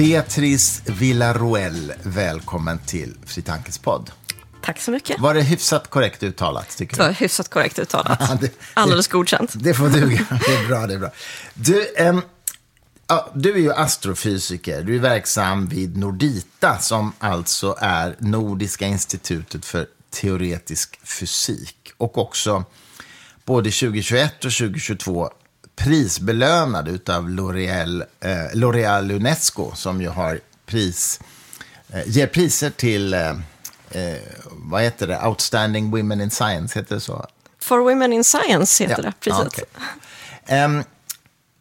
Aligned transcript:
Beatrice 0.00 0.82
Villaruel, 0.86 1.92
välkommen 2.02 2.78
till 2.78 3.16
Fritankes 3.26 3.78
podd. 3.78 4.10
Tack 4.62 4.80
så 4.80 4.90
mycket. 4.90 5.20
Var 5.20 5.34
det 5.34 5.42
hyfsat 5.42 5.90
korrekt 5.90 6.22
uttalat? 6.22 6.76
Tycker 6.76 6.96
Det 6.96 7.02
var 7.02 7.10
hyfsat 7.10 7.48
korrekt 7.48 7.78
uttalat. 7.78 8.18
Det- 8.40 8.52
Alldeles 8.74 9.08
godkänt. 9.08 9.52
Det 9.54 9.74
får 9.74 9.88
duga. 9.88 10.26
Det 10.46 10.54
är 10.54 10.68
bra. 10.68 10.86
Det 10.86 10.94
är 10.94 10.98
bra. 10.98 11.10
Du, 11.54 11.94
ehm, 11.96 12.22
ja, 13.06 13.30
du 13.34 13.52
är 13.52 13.58
ju 13.58 13.72
astrofysiker. 13.72 14.82
Du 14.82 14.96
är 14.96 15.00
verksam 15.00 15.66
vid 15.68 15.96
Nordita, 15.96 16.78
som 16.78 17.12
alltså 17.18 17.76
är 17.80 18.16
Nordiska 18.18 18.86
institutet 18.86 19.64
för 19.64 19.86
teoretisk 20.10 21.00
fysik. 21.04 21.76
Och 21.96 22.18
också 22.18 22.64
både 23.44 23.70
2021 23.70 24.44
och 24.44 24.52
2022 24.52 25.30
prisbelönad 25.76 26.88
utav 26.88 27.28
L'Oreal, 27.28 28.04
eh, 29.10 29.16
Unesco, 29.16 29.72
som 29.74 30.02
ju 30.02 30.08
har 30.08 30.40
pris, 30.66 31.20
eh, 31.88 32.02
ger 32.06 32.26
priser 32.26 32.70
till, 32.70 33.14
eh, 33.14 33.30
eh, 33.90 34.18
vad 34.50 34.82
heter 34.82 35.06
det, 35.06 35.26
Outstanding 35.26 35.90
Women 35.90 36.20
in 36.20 36.30
Science, 36.30 36.78
heter 36.78 36.94
det 36.94 37.00
så? 37.00 37.26
For 37.58 37.78
Women 37.78 38.12
in 38.12 38.24
Science 38.24 38.84
heter 38.84 39.02
det, 39.02 39.12
priset. 39.20 39.46
okej. 39.46 39.64
Ehm, 40.46 40.84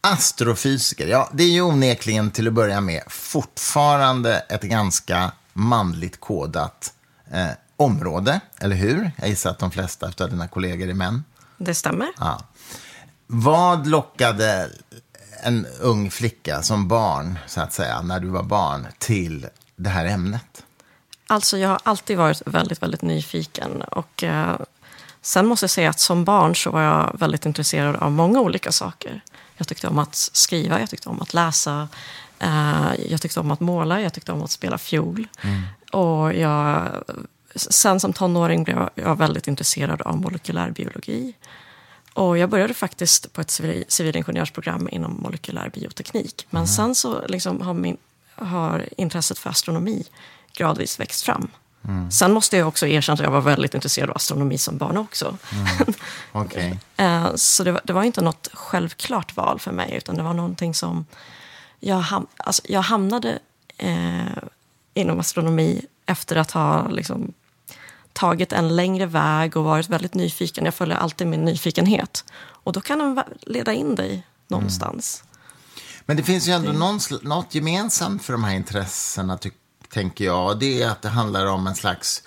astrofysiker, 0.01 1.07
ja, 1.07 1.29
det 1.33 1.43
är 1.43 1.51
ju 1.51 1.61
onekligen 1.61 2.31
till 2.31 2.47
att 2.47 2.53
börja 2.53 2.81
med 2.81 3.03
fortfarande 3.07 4.39
ett 4.39 4.61
ganska 4.61 5.31
manligt 5.53 6.19
kodat 6.19 6.93
eh, 7.31 7.47
område, 7.77 8.39
eller 8.59 8.75
hur? 8.75 9.11
Jag 9.17 9.29
gissar 9.29 9.49
att 9.49 9.59
de 9.59 9.71
flesta 9.71 10.11
av 10.19 10.29
dina 10.29 10.47
kollegor 10.47 10.89
är 10.89 10.93
män. 10.93 11.23
Det 11.57 11.75
stämmer. 11.75 12.07
Ja. 12.17 12.41
Vad 13.31 13.87
lockade 13.87 14.69
en 15.43 15.67
ung 15.81 16.11
flicka 16.11 16.61
som 16.61 16.87
barn, 16.87 17.39
så 17.47 17.61
att 17.61 17.73
säga, 17.73 18.01
när 18.01 18.19
du 18.19 18.27
var 18.27 18.43
barn, 18.43 18.87
till 18.97 19.47
det 19.75 19.89
här 19.89 20.05
ämnet? 20.05 20.63
Alltså, 21.27 21.57
jag 21.57 21.69
har 21.69 21.79
alltid 21.83 22.17
varit 22.17 22.41
väldigt, 22.45 22.81
väldigt 22.81 23.01
nyfiken. 23.01 23.81
Och, 23.81 24.23
eh, 24.23 24.59
sen 25.21 25.47
måste 25.47 25.63
jag 25.63 25.69
säga 25.69 25.89
att 25.89 25.99
som 25.99 26.25
barn 26.25 26.55
så 26.55 26.71
var 26.71 26.81
jag 26.81 27.19
väldigt 27.19 27.45
intresserad 27.45 27.95
av 27.95 28.11
många 28.11 28.39
olika 28.39 28.71
saker. 28.71 29.21
Jag 29.57 29.67
tyckte 29.67 29.87
om 29.87 29.99
att 29.99 30.15
skriva, 30.15 30.79
jag 30.79 30.89
tyckte 30.89 31.09
om 31.09 31.21
att 31.21 31.33
läsa, 31.33 31.87
eh, 32.39 32.91
jag 33.09 33.21
tyckte 33.21 33.39
om 33.39 33.51
att 33.51 33.59
måla, 33.59 34.01
jag 34.01 34.13
tyckte 34.13 34.31
om 34.31 34.43
att 34.43 34.51
spela 34.51 34.77
fiol. 34.77 35.27
Och 35.91 36.33
jag, 36.33 36.87
sen 37.55 37.99
som 37.99 38.13
tonåring 38.13 38.63
blev 38.63 38.89
jag 38.95 39.15
väldigt 39.15 39.47
intresserad 39.47 40.01
av 40.01 40.17
molekylärbiologi. 40.17 41.33
Och 42.19 42.37
jag 42.37 42.49
började 42.49 42.73
faktiskt 42.73 43.33
på 43.33 43.41
ett 43.41 43.51
civil, 43.51 43.85
civilingenjörsprogram 43.87 44.89
inom 44.91 45.19
molekylär 45.21 45.69
bioteknik. 45.69 46.47
Men 46.49 46.67
sen 46.67 46.95
så 46.95 47.27
liksom 47.27 47.61
har, 47.61 47.73
min, 47.73 47.97
har 48.35 48.89
intresset 48.97 49.37
för 49.37 49.49
astronomi 49.49 50.03
gradvis 50.53 50.99
växt 50.99 51.25
fram. 51.25 51.47
Sen 52.11 52.33
måste 52.33 52.57
jag 52.57 52.67
också 52.67 52.87
erkänna 52.87 53.13
att 53.13 53.19
jag 53.19 53.31
var 53.31 53.41
väldigt 53.41 53.73
intresserad 53.73 54.09
av 54.09 54.15
astronomi 54.15 54.57
som 54.57 54.77
barn 54.77 54.97
också. 54.97 55.37
Okej. 56.31 56.79
Eh, 56.97 57.35
så 57.35 57.63
det 57.63 57.71
var, 57.71 57.81
det 57.83 57.93
var 57.93 58.03
inte 58.03 58.21
något 58.21 58.49
självklart 58.53 59.35
val 59.35 59.59
för 59.59 59.71
mig, 59.71 59.93
utan 59.97 60.15
det 60.15 60.23
var 60.23 60.33
någonting 60.33 60.73
som... 60.73 61.05
Jag, 61.79 61.95
ham, 61.95 62.27
alltså, 62.37 62.61
jag 62.65 62.81
hamnade 62.81 63.39
eh, 63.77 64.43
inom 64.93 65.19
astronomi 65.19 65.85
efter 66.05 66.35
att 66.35 66.51
ha 66.51 66.87
liksom, 66.89 67.33
tagit 68.13 68.53
en 68.53 68.75
längre 68.75 69.05
väg 69.05 69.57
och 69.57 69.63
varit 69.63 69.89
väldigt 69.89 70.13
nyfiken. 70.13 70.65
Jag 70.65 70.73
följer 70.73 70.97
alltid 70.97 71.27
min 71.27 71.45
nyfikenhet. 71.45 72.25
Och 72.41 72.73
då 72.73 72.81
kan 72.81 72.99
den 72.99 73.23
leda 73.41 73.73
in 73.73 73.95
dig 73.95 74.27
någonstans. 74.47 75.23
Men 76.05 76.17
det 76.17 76.23
finns 76.23 76.47
ju 76.47 76.51
ändå 76.51 76.71
någon, 76.71 76.99
något 77.21 77.55
gemensamt 77.55 78.23
för 78.23 78.33
de 78.33 78.43
här 78.43 78.55
intressena, 78.55 79.37
ty- 79.37 79.51
tänker 79.89 80.25
jag. 80.25 80.59
Det 80.59 80.81
är 80.81 80.89
att 80.89 81.01
det 81.01 81.09
handlar 81.09 81.45
om 81.45 81.67
en 81.67 81.75
slags 81.75 82.23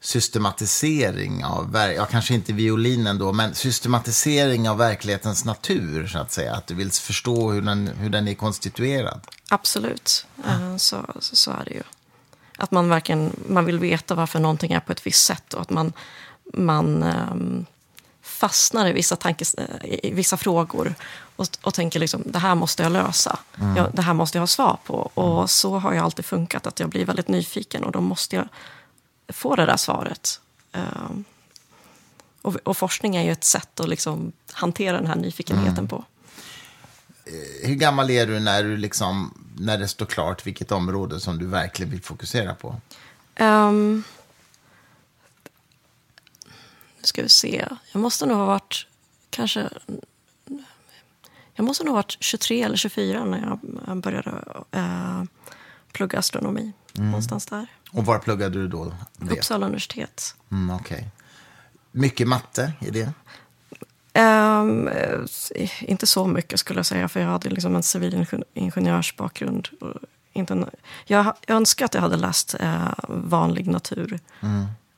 systematisering 0.00 1.44
av, 1.44 1.76
ja 1.96 2.06
kanske 2.06 2.34
inte 2.34 2.52
violinen 2.52 3.18
då, 3.18 3.32
men 3.32 3.54
systematisering 3.54 4.68
av 4.68 4.78
verklighetens 4.78 5.44
natur, 5.44 6.06
så 6.06 6.18
att 6.18 6.32
säga. 6.32 6.54
Att 6.54 6.66
du 6.66 6.74
vill 6.74 6.90
förstå 6.90 7.50
hur 7.52 7.62
den, 7.62 7.86
hur 7.86 8.10
den 8.10 8.28
är 8.28 8.34
konstituerad. 8.34 9.20
Absolut, 9.48 10.26
Eh, 10.46 10.76
så, 10.76 11.06
så, 11.20 11.36
så 11.36 11.50
är 11.50 11.64
det 11.64 11.70
ju. 11.70 11.82
Att 12.56 12.70
man 12.70 12.88
verkligen 12.88 13.32
man 13.48 13.64
vill 13.64 13.78
veta 13.78 14.14
varför 14.14 14.40
någonting 14.40 14.72
är 14.72 14.80
på 14.80 14.92
ett 14.92 15.06
visst 15.06 15.24
sätt 15.24 15.54
och 15.54 15.60
att 15.60 15.70
man, 15.70 15.92
man 16.52 17.02
ehm, 17.02 17.66
fastnar 18.22 18.88
i 18.88 18.92
vissa, 18.92 19.16
tankes, 19.16 19.54
eh, 19.54 19.94
i 20.02 20.10
vissa 20.14 20.36
frågor 20.36 20.94
och, 21.36 21.48
och 21.62 21.74
tänker 21.74 22.00
liksom, 22.00 22.22
det 22.26 22.38
här 22.38 22.54
måste 22.54 22.82
jag 22.82 22.92
lösa. 22.92 23.38
Jag, 23.76 23.90
det 23.92 24.02
här 24.02 24.14
måste 24.14 24.38
jag 24.38 24.42
ha 24.42 24.46
svar 24.46 24.78
på. 24.84 24.94
Och 24.94 25.50
så 25.50 25.78
har 25.78 25.92
jag 25.92 26.04
alltid 26.04 26.24
funkat, 26.24 26.66
att 26.66 26.80
jag 26.80 26.88
blir 26.88 27.04
väldigt 27.04 27.28
nyfiken 27.28 27.84
och 27.84 27.92
då 27.92 28.00
måste 28.00 28.36
jag 28.36 28.48
få 29.28 29.56
det 29.56 29.66
där 29.66 29.76
svaret. 29.76 30.40
Ehm, 30.72 31.24
och, 32.42 32.56
och 32.64 32.76
forskning 32.76 33.16
är 33.16 33.22
ju 33.22 33.32
ett 33.32 33.44
sätt 33.44 33.80
att 33.80 33.88
liksom 33.88 34.32
hantera 34.52 34.96
den 34.96 35.06
här 35.06 35.16
nyfikenheten 35.16 35.88
på. 35.88 36.04
Hur 37.62 37.74
gammal 37.74 38.10
är 38.10 38.26
du 38.26 38.40
när, 38.40 38.62
du 38.62 38.76
liksom, 38.76 39.43
när 39.58 39.78
det 39.78 39.88
står 39.88 40.06
klart 40.06 40.46
vilket 40.46 40.72
område 40.72 41.20
som 41.20 41.38
du 41.38 41.46
verkligen 41.46 41.90
vill 41.90 42.02
fokusera 42.02 42.54
på? 42.54 42.76
Um, 43.40 44.04
nu 46.98 47.02
ska 47.02 47.22
vi 47.22 47.28
se. 47.28 47.68
Jag 47.92 48.00
måste 48.00 48.26
nog 48.26 48.36
ha 48.36 48.46
varit 48.46 48.86
kanske... 49.30 49.68
Jag 51.54 51.66
måste 51.66 51.84
nog 51.84 51.90
ha 51.90 51.98
varit 51.98 52.16
23 52.20 52.62
eller 52.62 52.76
24 52.76 53.24
när 53.24 53.58
jag 53.86 53.96
började 53.96 54.44
eh, 54.70 55.22
plugga 55.92 56.18
astronomi. 56.18 56.72
Någonstans 56.92 57.46
där. 57.46 57.66
Och 57.90 58.06
var 58.06 58.18
pluggade 58.18 58.58
du 58.58 58.68
då? 58.68 58.94
Det? 59.16 59.32
Uppsala 59.32 59.66
universitet. 59.66 60.34
Mm, 60.50 60.76
okej. 60.76 61.08
Mycket 61.92 62.28
matte 62.28 62.72
i 62.80 62.90
det? 62.90 63.12
Eh, 64.16 64.64
inte 65.80 66.06
så 66.06 66.26
mycket 66.26 66.60
skulle 66.60 66.78
jag 66.78 66.86
säga, 66.86 67.08
för 67.08 67.20
jag 67.20 67.28
hade 67.28 67.50
liksom 67.50 67.76
en 67.76 67.82
civilingenjörsbakgrund. 67.82 69.68
Och 69.80 69.94
Inte 70.32 70.52
en, 70.52 70.70
jag, 71.04 71.24
jag 71.46 71.56
önskar 71.56 71.84
att 71.84 71.94
jag 71.94 72.00
hade 72.00 72.16
läst 72.16 72.54
eh, 72.60 72.92
vanlig 73.08 73.66
natur. 73.66 74.18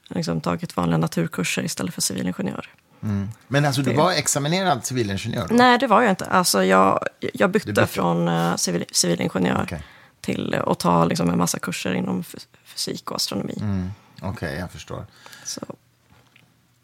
Liksom 0.09 0.41
tagit 0.41 0.77
vanliga 0.77 0.99
naturkurser 0.99 1.63
istället 1.63 1.95
för 1.95 2.01
civilingenjör. 2.01 2.71
Men 3.49 3.65
alltså, 3.65 3.83
du 3.83 3.95
var 3.95 4.13
examinerad 4.13 4.85
civilingenjör? 4.85 5.49
Då? 5.49 5.55
Nej, 5.55 5.79
det 5.79 5.87
var 5.87 6.03
jag 6.03 6.11
inte. 6.13 6.25
Alltså, 6.25 6.65
jag, 6.65 7.07
jag 7.21 7.51
bytte, 7.51 7.67
bytte? 7.67 7.87
från 7.87 8.29
uh, 8.29 8.57
civil, 8.57 8.85
civilingenjör 8.93 9.63
Okej. 9.63 9.83
till 10.21 10.55
att 10.67 10.79
ta 10.79 11.05
liksom, 11.05 11.31
en 11.31 11.39
massa 11.39 11.59
kurser 11.59 11.95
inom 11.95 12.23
fys- 12.23 12.47
fysik 12.65 13.11
och 13.11 13.17
astronomi. 13.17 13.55
Mm. 13.61 13.91
Okej, 14.23 14.57
jag 14.59 14.71
förstår. 14.71 15.07
Så, 15.45 15.61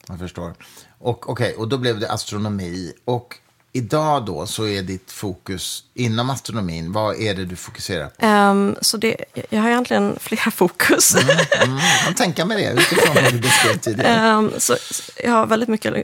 jag 0.09 0.19
förstår. 0.19 0.55
Och, 0.99 1.31
okej, 1.31 1.55
och 1.55 1.69
då 1.69 1.79
blev 1.79 2.01
det 2.01 2.11
astronomi. 2.11 2.93
Och 3.05 3.39
idag 3.73 4.25
då 4.25 4.47
så 4.47 4.67
är 4.67 4.83
ditt 4.83 5.13
fokus 5.13 5.85
inom 5.95 6.31
astronomin, 6.31 6.93
vad 6.93 7.21
är 7.21 7.35
det 7.35 7.45
du 7.45 7.57
fokuserar 7.57 8.07
på? 8.07 8.27
ehm, 8.27 8.77
så 8.81 8.97
det, 8.97 9.17
jag 9.51 9.63
har 9.63 9.69
egentligen 9.69 10.17
flera 10.21 10.51
fokus. 10.55 11.15
Mm, 11.15 11.29
jag 11.77 12.05
kan 12.05 12.15
tänka 12.15 12.45
mig 12.45 12.63
det 12.63 12.73
utifrån 12.73 13.15
vad 13.25 13.33
du 13.33 13.39
beskrev 13.39 13.79
tidigare. 13.79 14.09
Ehm, 14.09 14.53
så, 14.59 14.77
jag 15.25 15.33
har 15.33 15.47
väldigt 15.47 15.69
mycket, 15.69 15.95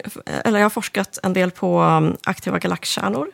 eller 0.45 0.59
jag 0.59 0.65
har 0.65 0.71
forskat 0.71 1.19
en 1.23 1.33
del 1.33 1.51
på 1.51 1.83
um, 1.83 2.17
aktiva 2.25 2.59
galaxkärnor. 2.59 3.29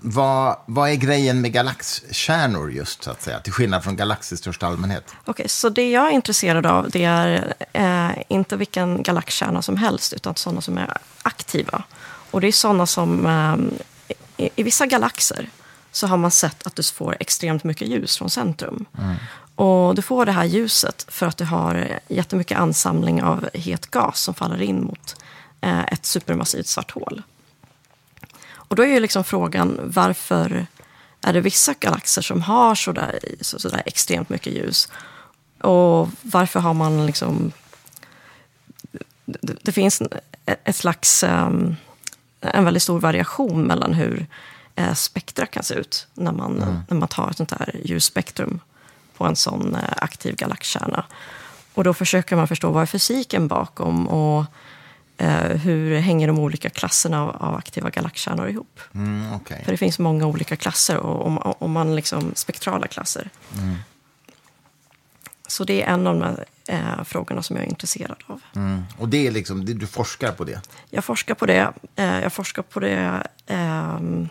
Vad, 0.00 0.56
vad 0.66 0.90
är 0.90 0.94
grejen 0.94 1.40
med 1.40 1.52
galaxkärnor 1.52 2.72
just 2.72 3.02
så 3.02 3.10
att 3.10 3.22
säga, 3.22 3.40
till 3.40 3.52
skillnad 3.52 3.84
från 3.84 3.96
galaxer 3.96 4.34
i 4.34 4.38
största 4.38 4.66
allmänhet? 4.66 5.14
Okej, 5.24 5.48
så 5.48 5.68
det 5.68 5.90
jag 5.90 6.06
är 6.06 6.10
intresserad 6.10 6.66
av 6.66 6.90
det 6.90 7.04
är 7.04 7.54
eh, 7.72 8.22
inte 8.28 8.56
vilken 8.56 9.02
galaxkärna 9.02 9.62
som 9.62 9.76
helst, 9.76 10.12
utan 10.12 10.36
sådana 10.36 10.60
som 10.60 10.78
är 10.78 10.92
aktiva. 11.22 11.84
Och 12.30 12.40
det 12.40 12.48
är 12.48 12.52
sådana 12.52 12.86
som, 12.86 13.26
eh, 13.26 13.56
i, 14.36 14.50
i 14.56 14.62
vissa 14.62 14.86
galaxer 14.86 15.50
så 15.92 16.06
har 16.06 16.16
man 16.16 16.30
sett 16.30 16.66
att 16.66 16.76
du 16.76 16.82
får 16.82 17.16
extremt 17.20 17.64
mycket 17.64 17.88
ljus 17.88 18.18
från 18.18 18.30
centrum. 18.30 18.86
Och 19.54 19.94
du 19.94 20.02
får 20.02 20.26
det 20.26 20.32
här 20.32 20.44
ljuset 20.44 21.06
för 21.08 21.26
att 21.26 21.36
du 21.36 21.44
har 21.44 22.00
jättemycket 22.08 22.58
ansamling 22.58 23.22
av 23.22 23.48
het 23.54 23.86
gas 23.86 24.20
som 24.20 24.34
faller 24.34 24.62
in 24.62 24.84
mot 24.84 25.16
eh, 25.60 25.84
ett 25.92 26.06
supermassivt 26.06 26.66
svart 26.66 26.90
hål. 26.90 27.22
Och 28.50 28.76
då 28.76 28.82
är 28.82 28.86
ju 28.86 29.00
liksom 29.00 29.24
frågan 29.24 29.80
varför 29.82 30.66
är 31.22 31.32
det 31.32 31.40
vissa 31.40 31.74
galaxer 31.80 32.22
som 32.22 32.42
har 32.42 32.74
sådär, 32.74 33.18
så, 33.40 33.58
sådär 33.58 33.82
extremt 33.86 34.28
mycket 34.28 34.52
ljus? 34.52 34.88
Och 35.60 36.08
varför 36.22 36.60
har 36.60 36.74
man 36.74 37.06
liksom... 37.06 37.52
Det, 39.24 39.56
det 39.62 39.72
finns 39.72 40.02
ett 40.64 40.76
slags... 40.76 41.24
ehm, 41.24 41.76
en 42.40 42.64
väldigt 42.64 42.82
stor 42.82 43.00
variation 43.00 43.62
mellan 43.62 43.94
hur 43.94 44.26
eh, 44.76 44.94
spektra 44.94 45.46
kan 45.46 45.62
se 45.62 45.74
ut 45.74 46.06
när 46.14 46.32
man, 46.32 46.84
när 46.88 46.96
man 46.96 47.08
tar 47.08 47.30
ett 47.30 47.36
sånt 47.36 47.50
här 47.50 47.80
ljusspektrum 47.84 48.60
på 49.16 49.24
en 49.24 49.36
sån 49.36 49.74
eh, 49.74 49.80
aktiv 49.96 50.36
galaxkärna. 50.36 51.04
Och 51.74 51.84
då 51.84 51.94
försöker 51.94 52.36
man 52.36 52.48
förstå 52.48 52.70
vad 52.70 52.82
är 52.82 52.86
fysiken 52.86 53.48
bakom 53.48 54.08
och 54.08 54.44
eh, 55.16 55.56
hur 55.56 55.98
hänger 55.98 56.26
de 56.26 56.38
olika 56.38 56.70
klasserna 56.70 57.22
av, 57.22 57.36
av 57.36 57.56
aktiva 57.56 57.90
galaxkärnor 57.90 58.48
ihop. 58.48 58.80
Mm, 58.94 59.32
okej. 59.34 59.62
För 59.64 59.72
det 59.72 59.78
finns 59.78 59.98
många 59.98 60.26
olika 60.26 60.56
klasser, 60.56 60.96
och 60.96 61.26
om, 61.26 61.38
om 61.58 61.72
man 61.72 61.96
liksom 61.96 62.32
spektrala 62.34 62.86
klasser. 62.86 63.30
Så 65.50 65.64
det 65.64 65.82
är 65.82 65.86
en 65.92 66.06
av 66.06 66.14
de 66.18 66.22
här, 66.22 66.44
eh, 66.98 67.04
frågorna 67.04 67.42
som 67.42 67.56
jag 67.56 67.64
är 67.64 67.68
intresserad 67.68 68.16
av. 68.26 68.40
Mm. 68.56 68.82
Och 68.98 69.08
det 69.08 69.26
är 69.26 69.30
liksom, 69.30 69.64
du 69.64 69.86
forskar 69.86 70.32
på 70.32 70.44
det? 70.44 70.60
Jag 70.90 71.04
forskar 71.04 71.34
på 71.34 71.46
det. 71.46 71.72
Eh, 71.96 72.20
jag 72.20 72.32
forskar 72.32 72.62
på 72.62 72.80
det. 72.80 73.26
ehm, 73.46 74.28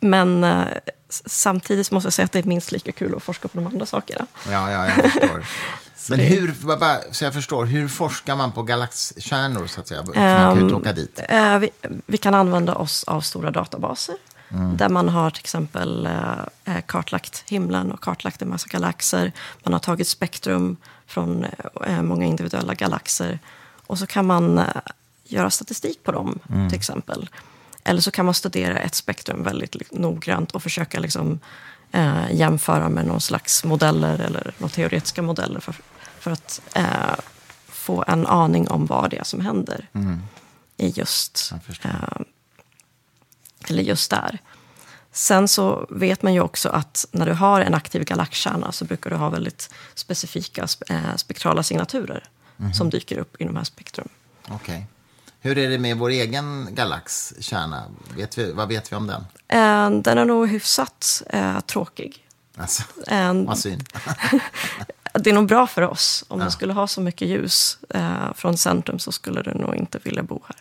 men 0.00 0.44
eh, 0.44 0.66
s- 1.08 1.22
samtidigt 1.26 1.90
måste 1.90 2.06
jag 2.06 2.12
säga 2.12 2.24
att 2.24 2.32
det 2.32 2.38
är 2.38 2.42
minst 2.42 2.72
lika 2.72 2.92
kul 2.92 3.14
att 3.16 3.22
forska 3.22 3.48
på 3.48 3.58
de 3.60 3.66
andra 3.66 3.86
sakerna. 3.86 4.26
Ja, 4.50 4.70
ja, 4.70 4.86
jag 4.86 4.94
förstår. 5.12 5.46
Men 6.10 6.18
hur, 6.20 6.54
så 7.12 7.24
jag 7.24 7.34
förstår, 7.34 7.64
hur 7.64 7.88
forskar 7.88 8.36
man 8.36 8.52
på 8.52 8.62
galaxkärnor 8.62 9.66
så 9.66 9.80
att 9.80 9.88
säga? 9.88 10.04
För 10.04 10.14
man 10.14 10.56
kan 10.58 10.68
ju 10.68 10.74
åka 10.74 10.92
dit. 10.92 11.20
Eh, 11.28 11.58
vi, 11.58 11.70
vi 12.06 12.16
kan 12.18 12.34
använda 12.34 12.74
oss 12.74 13.04
av 13.04 13.20
stora 13.20 13.50
databaser. 13.50 14.14
Där 14.48 14.88
man 14.88 15.08
har 15.08 15.30
till 15.30 15.40
exempel 15.40 16.06
eh, 16.06 16.74
eh, 16.74 16.82
kartlagt 16.86 17.44
himlen 17.46 17.92
och 17.92 18.00
kartlagt 18.00 18.42
en 18.42 18.48
massa 18.48 18.68
galaxer. 18.70 19.32
Man 19.62 19.72
har 19.72 19.80
tagit 19.80 20.08
spektrum 20.08 20.76
från 21.06 21.46
eh, 21.86 22.02
många 22.02 22.26
individuella 22.26 22.74
galaxer. 22.74 23.38
Och 23.86 23.98
så 23.98 24.06
kan 24.06 24.26
man 24.26 24.58
eh, 24.58 24.66
göra 25.24 25.50
statistik 25.50 26.02
på 26.02 26.12
dem, 26.12 26.38
till 26.68 26.78
exempel. 26.78 27.28
Eller 27.84 28.00
så 28.00 28.10
kan 28.10 28.24
man 28.24 28.34
studera 28.34 28.78
ett 28.78 28.94
spektrum 28.94 29.42
väldigt 29.42 29.92
noggrant 29.92 30.52
och 30.52 30.62
försöka 30.62 31.00
liksom, 31.00 31.40
eh, 31.92 32.32
jämföra 32.32 32.88
med 32.88 33.06
någon 33.06 33.20
slags 33.20 33.64
modeller 33.64 34.18
eller 34.18 34.54
några 34.58 34.72
teoretiska 34.72 35.22
modeller 35.22 35.60
för, 35.60 35.74
för 36.18 36.30
att 36.30 36.60
eh, 36.74 37.14
få 37.68 38.04
en 38.06 38.26
aning 38.26 38.68
om 38.68 38.86
vad 38.86 39.10
det 39.10 39.18
är 39.18 39.24
som 39.24 39.40
händer 39.40 39.88
i 40.76 40.88
just, 40.88 41.52
eller 43.70 43.82
just 43.82 44.10
där. 44.10 44.38
Sen 45.12 45.48
så 45.48 45.86
vet 45.90 46.22
man 46.22 46.34
ju 46.34 46.40
också 46.40 46.68
att 46.68 47.06
när 47.10 47.26
du 47.26 47.32
har 47.32 47.60
en 47.60 47.74
aktiv 47.74 48.04
galaxkärna 48.04 48.72
så 48.72 48.84
brukar 48.84 49.10
du 49.10 49.16
ha 49.16 49.28
väldigt 49.28 49.70
specifika 49.94 50.64
sp- 50.64 50.82
eh, 50.92 51.16
spektrala 51.16 51.62
signaturer 51.62 52.24
som 52.74 52.90
dyker 52.90 53.18
upp 53.18 53.40
i 53.40 53.44
de 53.44 53.56
här 53.56 53.64
spektrum. 53.64 54.08
Okej. 54.48 54.86
Hur 55.40 55.58
är 55.58 55.70
det 55.70 55.78
med 55.78 55.96
vår 55.98 56.10
egen 56.10 56.68
galaxkärna? 56.74 57.84
Vet 58.16 58.38
vi, 58.38 58.52
vad 58.52 58.68
vet 58.68 58.92
vi 58.92 58.96
om 58.96 59.06
den? 59.06 59.20
Eh, 59.48 60.00
den 60.02 60.18
är 60.18 60.24
nog 60.24 60.48
hyfsat 60.48 61.22
eh, 61.30 61.60
tråkig. 61.60 62.26
Alltså, 62.56 62.82
Eh, 63.06 63.32
vad 63.34 63.58
synd. 63.58 63.88
det 65.14 65.30
är 65.30 65.34
nog 65.34 65.46
bra 65.48 65.66
för 65.66 65.82
oss. 65.82 66.24
Om 66.28 66.38
den 66.38 66.50
skulle 66.50 66.72
ha 66.72 66.86
så 66.86 67.00
mycket 67.00 67.28
ljus 67.28 67.78
eh, 67.90 68.32
från 68.34 68.56
centrum 68.58 68.98
så 68.98 69.12
skulle 69.12 69.42
du 69.42 69.54
nog 69.54 69.74
inte 69.74 69.98
vilja 70.02 70.22
bo 70.22 70.42
här. 70.46 70.56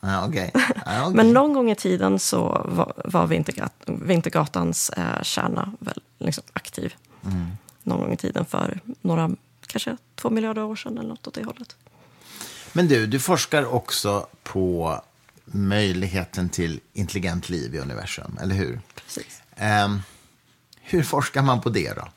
Ja, 0.00 0.26
okej. 0.28 0.50
Ja, 0.54 0.60
okej. 1.02 1.14
Men 1.14 1.32
någon 1.32 1.52
gång 1.52 1.70
i 1.70 1.74
tiden 1.74 2.18
så 2.18 2.62
var, 2.64 2.92
var 3.04 3.26
Vintergat, 3.26 3.72
Vintergatans 3.86 4.90
eh, 4.90 5.22
kärna 5.22 5.72
väl, 5.78 6.00
liksom 6.18 6.44
aktiv. 6.52 6.94
Någon 7.82 8.00
gång 8.00 8.12
i 8.12 8.16
tiden 8.16 8.44
för 8.44 8.80
några, 9.00 9.30
kanske 9.66 9.96
två 10.14 10.30
miljarder 10.30 10.64
år 10.64 10.76
sedan 10.76 10.98
eller 10.98 11.08
något 11.08 11.26
åt 11.26 11.34
det 11.34 11.44
hållet. 11.44 11.76
Men 12.72 12.88
du, 12.88 13.06
du 13.06 13.20
forskar 13.20 13.74
också 13.74 14.26
på 14.42 15.00
möjligheten 15.44 16.48
till 16.48 16.80
intelligent 16.92 17.48
liv 17.48 17.74
i 17.74 17.78
universum, 17.78 18.38
eller 18.42 18.54
hur? 18.54 18.80
Precis. 18.94 19.42
Ehm, 19.56 20.02
hur 20.80 21.02
forskar 21.02 21.42
man 21.42 21.60
på 21.60 21.68
det 21.68 21.92
då? 21.92 22.08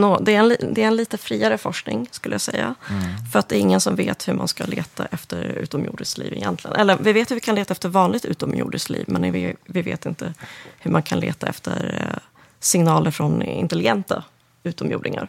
Nå, 0.00 0.18
det, 0.20 0.34
är 0.34 0.38
en, 0.38 0.74
det 0.74 0.82
är 0.82 0.86
en 0.86 0.96
lite 0.96 1.18
friare 1.18 1.58
forskning, 1.58 2.08
skulle 2.10 2.34
jag 2.34 2.40
säga. 2.40 2.74
För 3.32 3.38
att 3.38 3.48
det 3.48 3.56
är 3.56 3.60
ingen 3.60 3.80
som 3.80 3.96
vet 3.96 4.28
hur 4.28 4.32
man 4.32 4.48
ska 4.48 4.64
leta 4.64 5.04
efter 5.04 5.42
utomjordiskt 5.44 6.18
liv 6.18 6.32
egentligen. 6.32 6.76
Eller 6.76 6.96
vi 7.00 7.12
vet 7.12 7.30
hur 7.30 7.34
vi 7.34 7.40
kan 7.40 7.54
leta 7.54 7.72
efter 7.72 7.88
vanligt 7.88 8.24
utomjordiskt 8.24 8.90
liv, 8.90 9.04
men 9.08 9.32
vi, 9.32 9.54
vi 9.64 9.82
vet 9.82 10.06
inte 10.06 10.34
hur 10.78 10.90
man 10.90 11.02
kan 11.02 11.20
leta 11.20 11.46
efter 11.46 12.04
eh, 12.14 12.18
signaler 12.60 13.10
från 13.10 13.42
intelligenta 13.42 14.24
utomjordingar. 14.62 15.28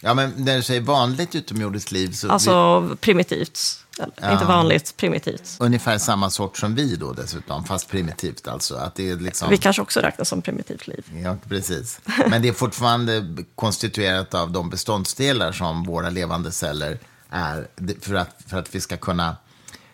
Ja, 0.00 0.14
men 0.14 0.32
när 0.36 0.56
du 0.56 0.62
säger 0.62 0.80
vanligt 0.80 1.34
utomjordiskt 1.34 1.92
liv, 1.92 2.12
så 2.12 2.30
Alltså 2.30 2.96
primitivt. 3.00 3.81
Ja. 3.98 4.32
Inte 4.32 4.44
vanligt, 4.44 4.96
primitivt. 4.96 5.56
ungefär 5.60 5.98
samma 5.98 6.30
sort 6.30 6.58
som 6.58 6.74
vi 6.74 6.96
då 6.96 7.12
dessutom, 7.12 7.64
fast 7.64 7.88
primitivt 7.88 8.48
alltså. 8.48 8.76
Att 8.76 8.94
det 8.94 9.10
är 9.10 9.16
liksom... 9.16 9.50
Vi 9.50 9.58
kanske 9.58 9.82
också 9.82 10.00
räknas 10.00 10.28
som 10.28 10.42
primitivt 10.42 10.86
liv. 10.86 11.04
Ja, 11.24 11.36
precis. 11.48 12.00
Men 12.28 12.42
det 12.42 12.48
är 12.48 12.52
fortfarande 12.52 13.36
konstituerat 13.54 14.34
av 14.34 14.50
de 14.50 14.70
beståndsdelar 14.70 15.52
som 15.52 15.84
våra 15.84 16.10
levande 16.10 16.52
celler 16.52 16.98
är 17.30 17.68
för 18.00 18.14
att, 18.14 18.36
för 18.46 18.58
att 18.58 18.74
vi 18.74 18.80
ska 18.80 18.96
kunna 18.96 19.36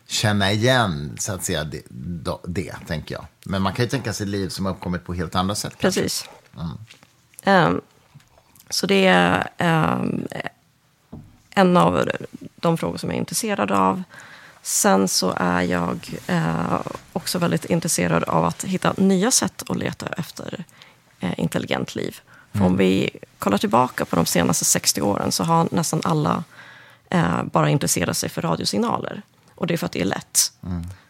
känna 0.07 0.53
igen 0.53 1.17
så 1.19 1.33
att 1.33 1.45
säga, 1.45 1.65
det, 1.65 1.83
det, 2.45 2.75
tänker 2.87 3.15
jag. 3.15 3.27
Men 3.45 3.63
man 3.63 3.73
kan 3.73 3.85
ju 3.85 3.89
tänka 3.89 4.13
sig 4.13 4.27
liv 4.27 4.49
som 4.49 4.65
har 4.65 4.73
uppkommit 4.73 5.05
på 5.05 5.15
helt 5.15 5.35
andra 5.35 5.55
sätt. 5.55 5.79
Precis. 5.79 6.25
Ehm, 7.43 7.81
så 8.71 8.87
det 8.87 9.07
är 9.07 9.51
ehm, 9.59 10.27
en 11.51 11.77
av 11.77 12.11
de 12.61 12.79
frågor 12.79 12.99
som 12.99 13.11
jag 13.11 13.15
är 13.15 13.21
intresserad 13.21 13.71
av. 13.71 14.03
Sen 14.63 15.09
så 15.09 15.35
är 15.37 15.63
jag 15.63 16.19
eh, 16.27 16.81
också 17.13 17.39
väldigt 17.39 17.65
intresserad 17.65 18.25
av 18.25 18.45
att 18.45 18.65
hitta 18.65 18.95
nya 18.97 19.31
sätt 19.31 19.63
att 19.69 19.77
leta 19.77 20.07
efter 20.07 20.65
eh, 21.21 21.41
intelligent 21.41 21.95
liv. 21.95 22.21
För 22.53 22.65
om 22.65 22.77
vi 22.77 23.11
kollar 23.39 23.59
tillbaka 23.59 24.05
på 24.05 24.17
de 24.17 24.27
senaste 24.27 24.65
60 24.65 25.03
åren 25.03 25.33
så 25.33 25.45
har 25.45 25.69
nästan 25.71 26.01
alla 26.05 26.45
eh, 27.11 27.43
bara 27.43 27.71
intresserat 27.71 28.17
sig 28.17 28.29
för 28.29 28.43
radiosignaler. 28.43 29.23
Och 29.55 29.67
det 29.67 29.75
är 29.75 29.79
för 29.79 29.87
att 29.87 29.93
det 29.93 30.01
är 30.01 30.05
lätt. 30.05 30.53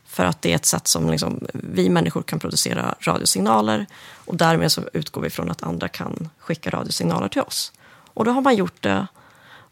För 0.06 0.24
att 0.24 0.42
det 0.42 0.50
är 0.50 0.56
ett 0.56 0.66
sätt 0.66 0.86
som 0.86 1.10
liksom, 1.10 1.46
vi 1.52 1.90
människor 1.90 2.22
kan 2.22 2.38
producera 2.38 2.94
radiosignaler 3.00 3.86
och 4.24 4.36
därmed 4.36 4.72
så 4.72 4.82
utgår 4.92 5.22
vi 5.22 5.30
från 5.30 5.50
att 5.50 5.62
andra 5.62 5.88
kan 5.88 6.28
skicka 6.38 6.70
radiosignaler 6.70 7.28
till 7.28 7.42
oss. 7.42 7.72
Och 8.14 8.24
då 8.24 8.30
har 8.30 8.40
man 8.40 8.56
gjort 8.56 8.82
det 8.82 9.06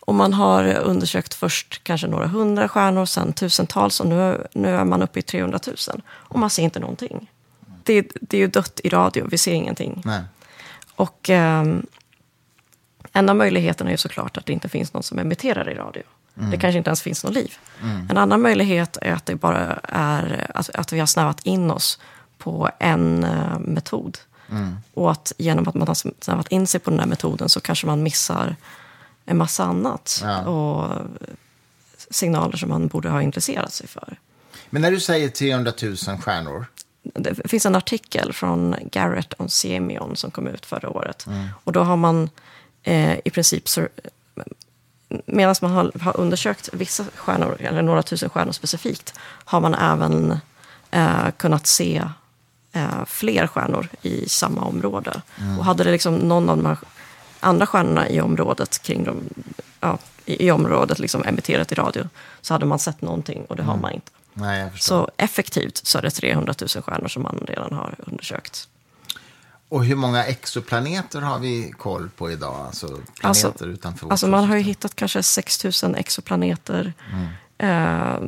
och 0.06 0.14
man 0.14 0.32
har 0.32 0.74
undersökt 0.74 1.34
först 1.34 1.84
kanske 1.84 2.06
några 2.06 2.26
hundra 2.26 2.68
stjärnor, 2.68 3.06
sen 3.06 3.32
tusentals 3.32 4.00
och 4.00 4.06
nu, 4.06 4.46
nu 4.52 4.68
är 4.68 4.84
man 4.84 5.02
uppe 5.02 5.18
i 5.18 5.22
300 5.22 5.58
000. 5.66 6.02
Och 6.08 6.38
man 6.38 6.50
ser 6.50 6.62
inte 6.62 6.80
någonting. 6.80 7.30
Det, 7.82 8.12
det 8.20 8.36
är 8.36 8.40
ju 8.40 8.46
dött 8.46 8.80
i 8.84 8.88
radio, 8.88 9.26
vi 9.30 9.38
ser 9.38 9.52
ingenting. 9.52 10.02
Nej. 10.04 10.22
Och 10.94 11.30
ehm, 11.30 11.86
en 13.12 13.28
av 13.28 13.36
möjligheterna 13.36 13.90
är 13.90 13.94
ju 13.94 13.98
såklart 13.98 14.36
att 14.36 14.46
det 14.46 14.52
inte 14.52 14.68
finns 14.68 14.92
någon 14.92 15.02
som 15.02 15.18
emitterar 15.18 15.70
i 15.70 15.74
radio. 15.74 16.02
Det 16.34 16.56
kanske 16.56 16.78
inte 16.78 16.90
ens 16.90 17.02
finns 17.02 17.24
något 17.24 17.34
liv. 17.34 17.54
En 18.10 18.18
annan 18.18 18.42
möjlighet 18.42 18.98
är 19.00 19.12
att 19.12 19.26
det 19.26 19.34
bara 19.34 19.78
är 19.88 20.50
att, 20.54 20.70
att 20.70 20.92
vi 20.92 20.98
har 20.98 21.06
snävat 21.06 21.40
in 21.46 21.70
oss 21.70 22.00
på 22.38 22.70
en 22.78 23.24
eh, 23.24 23.58
metod. 23.58 24.18
Och 24.94 25.10
att 25.10 25.32
genom 25.38 25.68
att 25.68 25.74
man 25.74 25.88
har 25.88 26.22
snävat 26.24 26.48
in 26.48 26.66
sig 26.66 26.80
på 26.80 26.90
den 26.90 27.00
här 27.00 27.06
metoden 27.06 27.48
så 27.48 27.60
kanske 27.60 27.86
man 27.86 28.02
missar 28.02 28.56
en 29.26 29.36
massa 29.36 29.64
annat. 29.64 30.20
Ja. 30.22 30.40
Och 30.40 31.02
signaler 32.10 32.56
som 32.56 32.68
man 32.68 32.88
borde 32.88 33.08
ha 33.08 33.22
intresserat 33.22 33.72
sig 33.72 33.86
för. 33.86 34.18
Men 34.70 34.82
när 34.82 34.90
du 34.90 35.00
säger 35.00 35.28
300 35.28 35.72
000 35.82 35.96
stjärnor, 35.96 36.66
Det 37.14 37.48
finns 37.48 37.66
en 37.66 37.74
artikel 37.74 38.32
från 38.32 38.76
Garrett 38.92 39.34
on 39.38 39.48
Siemion 39.48 40.16
som 40.16 40.30
kom 40.30 40.46
ut 40.46 40.66
förra 40.66 40.88
året. 40.90 41.26
Och 41.64 41.72
då 41.72 41.80
har 41.80 41.96
man 41.96 42.30
eh, 42.82 43.18
i 43.24 43.30
princip, 43.30 43.68
medan 45.26 45.54
man 45.62 45.70
har, 45.70 45.92
har 46.00 46.20
undersökt 46.20 46.68
vissa 46.72 47.04
stjärnor, 47.14 47.56
eller 47.60 47.82
några 47.82 48.02
tusen 48.02 48.30
stjärnor 48.30 48.52
specifikt, 48.52 49.14
har 49.44 49.60
man 49.60 49.74
även 49.74 50.38
eh, 50.90 51.30
kunnat 51.36 51.66
se 51.66 52.02
eh, 52.72 53.04
fler 53.06 53.46
stjärnor 53.46 53.88
i 54.02 54.28
samma 54.28 54.60
område. 54.64 55.22
Och 55.58 55.64
hade 55.64 55.84
det 55.84 55.92
liksom 55.92 56.14
någon 56.14 56.48
av 56.48 56.56
de 56.56 56.66
här 56.66 56.78
andra 57.40 57.66
stjärnorna 57.66 58.08
i 58.08 58.20
området 58.20 58.82
kring 58.82 59.04
dem, 59.04 59.20
ja, 59.80 59.98
i, 60.24 60.46
i 60.46 60.50
området 60.50 60.98
liksom 60.98 61.24
emitterat 61.24 61.72
i 61.72 61.74
radio, 61.74 62.08
så 62.40 62.54
hade 62.54 62.66
man 62.66 62.78
sett 62.78 63.00
någonting 63.02 63.44
och 63.44 63.56
det 63.56 63.62
har 63.62 63.76
man 63.76 63.92
inte. 63.92 64.10
nej. 64.34 64.70
Så 64.78 65.10
effektivt 65.16 65.76
så 65.76 65.98
är 65.98 66.02
det 66.02 66.10
300 66.10 66.54
000 66.60 66.68
stjärnor 66.82 67.08
som 67.08 67.22
man 67.22 67.44
redan 67.48 67.72
har 67.72 67.94
undersökt. 67.98 68.68
Och 69.68 69.84
hur 69.84 69.96
många 69.96 70.24
exoplaneter 70.24 71.20
har 71.20 71.38
vi 71.38 71.72
koll 71.78 72.08
på 72.16 72.30
idag? 72.30 72.54
Alltså 72.66 72.86
planeter 72.86 73.48
Alltså- 73.48 73.66
utanför 73.66 74.10
Alltså 74.10 74.26
man 74.26 74.44
har 74.44 74.56
ju 74.56 74.62
hittat 74.62 74.94
kanske 74.96 75.22
6 75.22 75.82
000 75.82 75.94
exoplaneter. 75.96 76.92
Eh, 77.58 78.18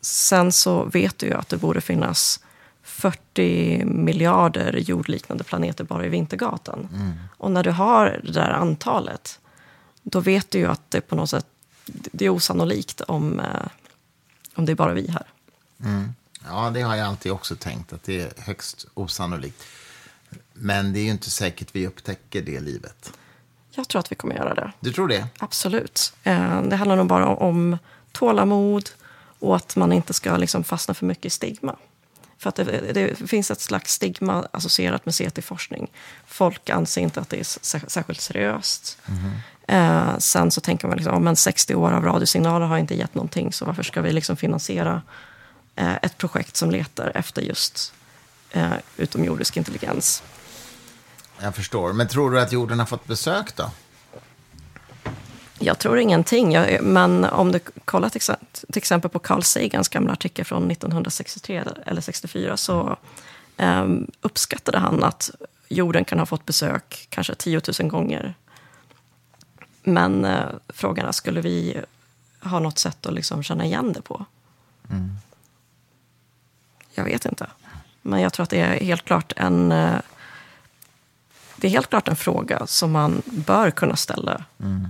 sen 0.00 0.52
så 0.52 0.84
vet 0.84 1.18
du 1.18 1.26
ju 1.26 1.34
att 1.34 1.48
det 1.48 1.56
borde 1.56 1.80
finnas 1.80 2.40
40 2.86 3.84
miljarder 3.84 4.72
jordliknande 4.72 5.44
planeter 5.44 5.84
bara 5.84 6.06
i 6.06 6.08
Vintergatan. 6.08 6.88
Och 7.36 7.50
när 7.50 7.62
du 7.62 7.70
har 7.70 8.20
det 8.24 8.32
där 8.32 8.50
antalet, 8.50 9.38
då 10.02 10.20
vet 10.20 10.50
du 10.50 10.58
ju 10.58 10.66
att 10.66 10.90
det 10.90 11.00
på 11.00 11.16
något 11.16 11.30
sätt 11.30 11.46
det 11.86 12.24
är 12.24 12.28
osannolikt 12.30 13.00
om, 13.00 13.40
eh, 13.40 13.46
om 14.54 14.64
det 14.66 14.72
är 14.72 14.76
bara 14.76 14.92
vi 14.94 15.08
här. 15.10 15.26
Ja, 16.48 16.70
det 16.70 16.80
har 16.82 16.96
jag 16.96 17.06
alltid 17.08 17.32
också 17.32 17.56
tänkt, 17.56 17.92
att 17.92 18.02
det 18.02 18.20
är 18.20 18.32
högst 18.42 18.86
osannolikt. 18.94 19.62
Men 20.52 20.92
det 20.92 21.00
är 21.00 21.04
ju 21.04 21.10
inte 21.10 21.30
säkert 21.30 21.68
vi 21.72 21.86
upptäcker 21.86 22.42
det 22.42 22.60
livet. 22.60 23.12
Jag 23.70 23.88
tror 23.88 24.00
att 24.00 24.12
vi 24.12 24.16
kommer 24.16 24.34
göra 24.34 24.54
det. 24.54 24.72
Du 24.80 24.92
tror 24.92 25.08
det? 25.08 25.26
Absolut. 25.38 26.12
Eh, 26.22 26.62
Det 26.62 26.76
handlar 26.76 26.96
nog 26.96 27.06
bara 27.06 27.26
om 27.28 27.78
tålamod 28.12 28.90
och 29.38 29.56
att 29.56 29.76
man 29.76 29.92
inte 29.92 30.12
ska 30.12 30.36
liksom 30.36 30.64
fastna 30.64 30.94
för 30.94 31.06
mycket 31.06 31.24
i 31.24 31.30
stigma. 31.30 31.76
För 32.38 32.48
att 32.48 32.56
det, 32.56 32.92
det 32.92 33.28
finns 33.28 33.50
ett 33.50 33.60
slags 33.60 33.92
stigma 33.92 34.46
associerat 34.50 35.06
med 35.06 35.14
CT-forskning. 35.14 35.90
Folk 36.26 36.70
anser 36.70 37.00
inte 37.00 37.20
att 37.20 37.28
det 37.28 37.40
är 37.40 37.44
särskilt 37.90 38.20
seriöst. 38.20 38.98
Mm. 39.08 39.30
Eh, 39.68 40.18
sen 40.18 40.50
så 40.50 40.60
tänker 40.60 40.88
man 40.88 40.96
liksom, 40.96 41.24
men 41.24 41.36
60 41.36 41.74
år 41.74 41.92
av 41.92 42.04
radiosignaler 42.04 42.66
har 42.66 42.78
inte 42.78 42.94
gett 42.94 43.14
någonting, 43.14 43.52
så 43.52 43.64
varför 43.64 43.82
ska 43.82 44.02
vi 44.02 44.12
liksom 44.12 44.36
finansiera 44.36 45.02
eh, 45.76 45.94
ett 45.94 46.18
projekt 46.18 46.56
som 46.56 46.70
letar 46.70 47.12
efter 47.14 47.42
just 47.42 47.94
eh, 48.50 48.72
utomjordisk 48.96 49.56
intelligens? 49.56 50.22
Jag 51.38 51.54
förstår. 51.54 51.92
Men 51.92 52.08
tror 52.08 52.30
du 52.30 52.40
att 52.40 52.52
jorden 52.52 52.78
har 52.78 52.86
fått 52.86 53.06
besök 53.06 53.56
då? 53.56 53.70
Jag 55.58 55.78
tror 55.78 55.98
ingenting. 55.98 56.52
Jag, 56.52 56.82
men 56.82 57.24
om 57.24 57.52
du 57.52 57.60
kollar 57.84 58.08
till, 58.08 58.20
till, 58.50 58.78
exempel 58.78 59.10
på 59.10 59.18
Carl 59.18 59.42
Sagans 59.42 59.88
gamla 59.88 60.12
artikel 60.12 60.44
från 60.44 60.70
1963 60.70 61.64
eller 61.86 62.00
64 62.00 62.56
så 62.56 62.96
um, 63.56 64.10
uppskattade 64.20 64.78
han 64.78 65.04
att 65.04 65.30
jorden 65.68 66.04
kan 66.04 66.18
ha 66.18 66.26
fått 66.26 66.46
besök 66.46 67.06
kanske 67.10 67.34
10 67.34 67.60
000 67.80 67.90
gånger. 67.90 68.34
Men 69.82 70.24
uh, 70.24 70.46
frågan 70.68 71.06
är, 71.06 71.12
skulle 71.12 71.40
vi 71.40 71.80
ha 72.40 72.58
något 72.58 72.78
sätt 72.78 73.06
att 73.06 73.14
liksom 73.14 73.42
känna 73.42 73.64
igen 73.64 73.92
det 73.92 74.02
på? 74.02 74.24
Mm. 74.90 75.10
Jag 76.94 77.04
vet 77.04 77.24
inte. 77.24 77.46
Men 78.02 78.20
jag 78.20 78.32
tror 78.32 78.44
att 78.44 78.50
det 78.50 78.60
är 78.60 78.84
helt 78.84 79.04
klart 79.04 79.32
en 79.36 79.72
uh, 79.72 79.98
det 81.56 81.66
är 81.66 81.70
helt 81.70 81.90
klart 81.90 82.08
en 82.08 82.16
fråga 82.16 82.66
som 82.66 82.92
man 82.92 83.22
bör 83.24 83.70
kunna 83.70 83.96
ställa. 83.96 84.44
Mm. 84.60 84.88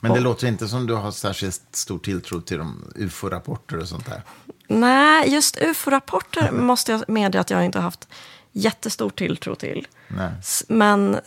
Men 0.00 0.12
det 0.12 0.20
låter 0.20 0.46
inte 0.46 0.68
som 0.68 0.86
du 0.86 0.94
har 0.94 1.10
särskilt 1.10 1.62
stor 1.72 1.98
tilltro 1.98 2.40
till 2.40 2.58
de 2.58 2.92
ufo-rapporter 2.96 3.78
och 3.78 3.88
sånt 3.88 4.06
där. 4.06 4.22
Nej, 4.68 5.32
just 5.32 5.56
ufo-rapporter 5.56 6.50
måste 6.52 6.92
jag 6.92 7.04
medge 7.08 7.40
att 7.40 7.50
jag 7.50 7.64
inte 7.64 7.78
har 7.78 7.82
haft 7.82 8.08
jättestor 8.52 9.10
tilltro 9.10 9.54
till. 9.54 9.86
Nej. 10.08 10.30
Men 10.68 11.20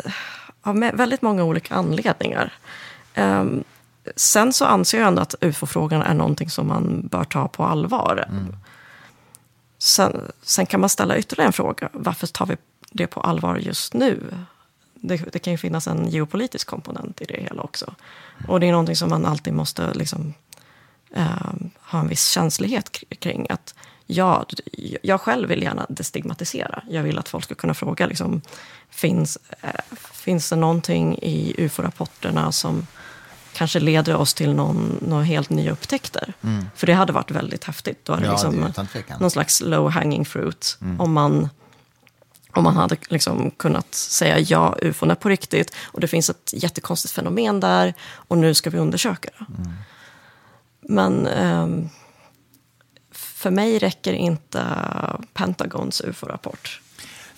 av 0.61 0.79
väldigt 0.79 1.21
många 1.21 1.43
olika 1.43 1.75
anledningar. 1.75 2.53
Um, 3.15 3.63
sen 4.15 4.53
så 4.53 4.65
anser 4.65 4.99
jag 4.99 5.07
ändå 5.07 5.21
att 5.21 5.35
ufo-frågan 5.41 6.01
är 6.01 6.13
någonting 6.13 6.49
som 6.49 6.67
man 6.67 7.07
bör 7.07 7.23
ta 7.23 7.47
på 7.47 7.63
allvar. 7.63 8.25
Mm. 8.29 8.55
Sen, 9.77 10.31
sen, 10.41 10.65
kan 10.65 10.79
man 10.79 10.89
ställa 10.89 11.17
ytterligare 11.17 11.47
en 11.47 11.53
fråga. 11.53 11.89
Varför 11.93 12.27
tar 12.27 12.45
vi 12.45 12.57
det 12.91 13.07
på 13.07 13.21
allvar 13.21 13.57
just 13.57 13.93
nu? 13.93 14.19
Det, 15.01 15.17
det, 15.33 15.39
kan 15.39 15.53
ju 15.53 15.57
finnas 15.57 15.87
en 15.87 16.09
geopolitisk 16.09 16.67
komponent 16.67 17.21
i 17.21 17.25
det 17.25 17.41
hela 17.41 17.61
också. 17.61 17.93
Och 18.47 18.59
det 18.59 18.67
är 18.67 18.71
någonting 18.71 18.95
som 18.95 19.09
man 19.09 19.25
alltid 19.25 19.53
måste 19.53 19.93
liksom, 19.93 20.33
eh, 21.15 21.53
ha 21.79 21.99
en 21.99 22.07
viss 22.07 22.27
känslighet 22.27 23.03
kring. 23.19 23.47
Att 23.49 23.75
ja, 24.05 24.45
jag 25.03 25.21
själv 25.21 25.49
vill 25.49 25.63
gärna 25.63 25.85
destigmatisera. 25.89 26.83
Jag 26.89 27.03
vill 27.03 27.17
att 27.17 27.29
folk 27.29 27.43
ska 27.43 27.55
kunna 27.55 27.73
fråga, 27.73 28.05
liksom, 28.05 28.41
finns, 28.89 29.37
eh, 29.61 29.69
finns 30.11 30.49
det 30.49 30.55
någonting 30.55 31.17
i 31.21 31.55
ufo-rapporterna 31.57 32.51
som 32.51 32.87
kanske 33.53 33.79
leder 33.79 34.15
oss 34.15 34.33
till 34.33 34.53
någon, 34.53 34.97
några 35.01 35.23
helt 35.23 35.49
nya 35.49 35.71
upptäckter. 35.71 36.33
Mm. 36.41 36.65
För 36.75 36.87
det 36.87 36.93
hade 36.93 37.13
varit 37.13 37.31
väldigt 37.31 37.63
häftigt. 37.63 38.05
Då 38.05 38.15
det 38.15 38.25
ja, 38.25 38.31
liksom 38.31 38.73
det 38.93 39.19
någon 39.19 39.31
slags 39.31 39.61
low 39.61 39.89
hanging 39.89 40.25
fruit. 40.25 40.77
Mm. 40.81 41.01
Om 41.01 41.13
man 41.13 41.49
om 42.53 42.63
man 42.63 42.75
hade 42.75 42.95
liksom 43.09 43.51
kunnat 43.51 43.95
säga 43.95 44.39
ja, 44.39 44.77
ufon 44.81 45.11
är 45.11 45.15
på 45.15 45.29
riktigt 45.29 45.75
och 45.83 45.99
det 45.99 46.07
finns 46.07 46.29
ett 46.29 46.53
jättekonstigt 46.53 47.13
fenomen 47.13 47.59
där 47.59 47.93
och 48.13 48.37
nu 48.37 48.53
ska 48.53 48.69
vi 48.69 48.77
undersöka 48.77 49.29
det. 49.37 49.45
Mm. 49.57 49.73
Men 50.81 51.27
um, 51.27 51.89
för 53.11 53.51
mig 53.51 53.79
räcker 53.79 54.13
inte 54.13 54.65
Pentagons 55.33 56.01
ufo-rapport. 56.01 56.81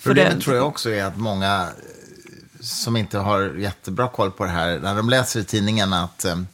Problemet 0.02 0.34
det, 0.34 0.40
tror 0.40 0.56
jag 0.56 0.66
också 0.66 0.90
är 0.90 1.04
att 1.04 1.16
många 1.16 1.68
som 2.60 2.96
inte 2.96 3.18
har 3.18 3.54
jättebra 3.54 4.08
koll 4.08 4.30
på 4.30 4.44
det 4.44 4.50
här, 4.50 4.78
när 4.78 4.96
de 4.96 5.10
läser 5.10 5.40
i 5.40 5.44
tidningen 5.44 5.92
att 5.92 6.24
um, 6.24 6.46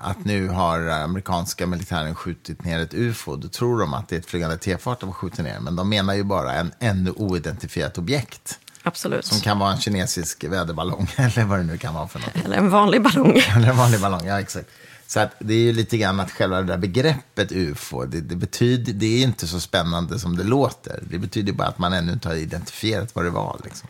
att 0.00 0.24
nu 0.24 0.48
har 0.48 0.88
amerikanska 0.88 1.66
militären 1.66 2.14
skjutit 2.14 2.64
ner 2.64 2.80
ett 2.80 2.94
ufo, 2.94 3.36
då 3.36 3.48
tror 3.48 3.80
de 3.80 3.94
att 3.94 4.08
det 4.08 4.16
är 4.16 4.20
ett 4.20 4.26
flygande 4.26 4.58
tefat 4.58 5.00
de 5.00 5.06
har 5.06 5.14
skjutit 5.14 5.38
ner. 5.38 5.60
Men 5.60 5.76
de 5.76 5.88
menar 5.88 6.14
ju 6.14 6.22
bara 6.24 6.54
en 6.54 6.72
ännu 6.78 7.10
oidentifierat 7.10 7.98
objekt. 7.98 8.58
Absolut. 8.82 9.24
Som 9.24 9.40
kan 9.40 9.58
vara 9.58 9.72
en 9.72 9.80
kinesisk 9.80 10.44
väderballong, 10.44 11.10
eller 11.16 11.44
vad 11.44 11.58
det 11.58 11.64
nu 11.64 11.78
kan 11.78 11.94
vara 11.94 12.08
för 12.08 12.18
något. 12.18 12.44
Eller 12.44 12.56
en 12.56 12.70
vanlig 12.70 13.02
ballong. 13.02 13.38
eller 13.56 13.68
en 13.68 13.76
vanlig 13.76 14.00
ballong, 14.00 14.26
ja 14.26 14.40
exakt. 14.40 14.68
Så 15.06 15.20
att 15.20 15.34
det 15.38 15.54
är 15.54 15.58
ju 15.58 15.72
lite 15.72 15.98
grann 15.98 16.20
att 16.20 16.30
själva 16.30 16.56
det 16.56 16.66
där 16.66 16.78
begreppet 16.78 17.52
ufo, 17.52 18.04
det, 18.04 18.20
det, 18.20 18.36
betyder, 18.36 18.92
det 18.92 19.06
är 19.06 19.22
inte 19.22 19.46
så 19.46 19.60
spännande 19.60 20.18
som 20.18 20.36
det 20.36 20.44
låter. 20.44 21.02
Det 21.10 21.18
betyder 21.18 21.52
bara 21.52 21.68
att 21.68 21.78
man 21.78 21.92
ännu 21.92 22.12
inte 22.12 22.28
har 22.28 22.34
identifierat 22.34 23.14
vad 23.14 23.24
det 23.24 23.30
var. 23.30 23.60
Liksom. 23.64 23.88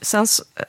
Sen, 0.00 0.26
eh, 0.54 0.64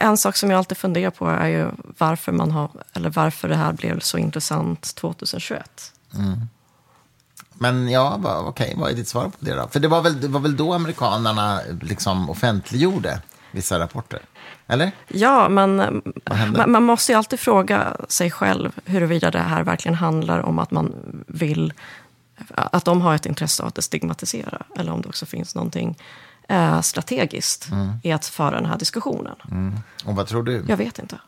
en 0.00 0.16
sak 0.16 0.36
som 0.36 0.50
jag 0.50 0.58
alltid 0.58 0.78
funderar 0.78 1.10
på 1.10 1.28
är 1.28 1.46
ju 1.46 1.68
varför, 1.98 2.32
man 2.32 2.50
har, 2.50 2.70
eller 2.92 3.10
varför 3.10 3.48
det 3.48 3.56
här 3.56 3.72
blev 3.72 4.00
så 4.00 4.18
intressant 4.18 4.94
2021. 4.94 5.92
Mm. 6.14 6.40
Men 7.54 7.88
ja, 7.88 8.20
okej, 8.24 8.48
okay, 8.48 8.74
vad 8.76 8.90
är 8.90 8.94
ditt 8.94 9.08
svar 9.08 9.24
på 9.24 9.36
det 9.38 9.54
då? 9.54 9.68
För 9.68 9.80
det 9.80 9.88
var 9.88 10.02
väl, 10.02 10.20
det 10.20 10.28
var 10.28 10.40
väl 10.40 10.56
då 10.56 10.72
amerikanerna 10.72 11.60
liksom 11.80 12.30
offentliggjorde 12.30 13.20
vissa 13.50 13.78
rapporter? 13.78 14.20
Eller? 14.66 14.92
Ja, 15.08 15.48
men 15.48 15.76
man, 16.56 16.70
man, 16.72 16.82
måste 16.82 17.12
ju 17.12 17.18
alltid 17.18 17.40
fråga 17.40 17.96
sig 18.08 18.30
själv 18.30 18.72
huruvida 18.84 19.30
det 19.30 19.38
här 19.38 19.62
verkligen 19.62 19.94
handlar 19.94 20.40
om 20.40 20.58
att 20.58 20.70
man 20.70 20.94
vill 21.26 21.72
att 22.54 22.84
de 22.84 23.00
har 23.00 23.14
ett 23.14 23.26
intresse 23.26 23.62
av 23.62 23.68
att 23.68 23.84
stigmatisera, 23.84 24.62
eller 24.76 24.92
om 24.92 25.02
det 25.02 25.08
också 25.08 25.26
finns 25.26 25.54
någonting 25.54 25.98
eh, 26.52 26.80
strategiskt 26.80 27.70
mm. 27.70 27.92
i 28.02 28.12
att 28.12 28.26
föra 28.26 28.50
den 28.50 28.66
här 28.66 28.78
diskussionen. 28.78 29.36
Mm. 29.50 29.78
Och 30.04 30.16
vad 30.16 30.26
tror 30.26 30.42
du? 30.42 30.64
Jag 30.68 30.76
vet 30.76 30.98
inte. 30.98 31.18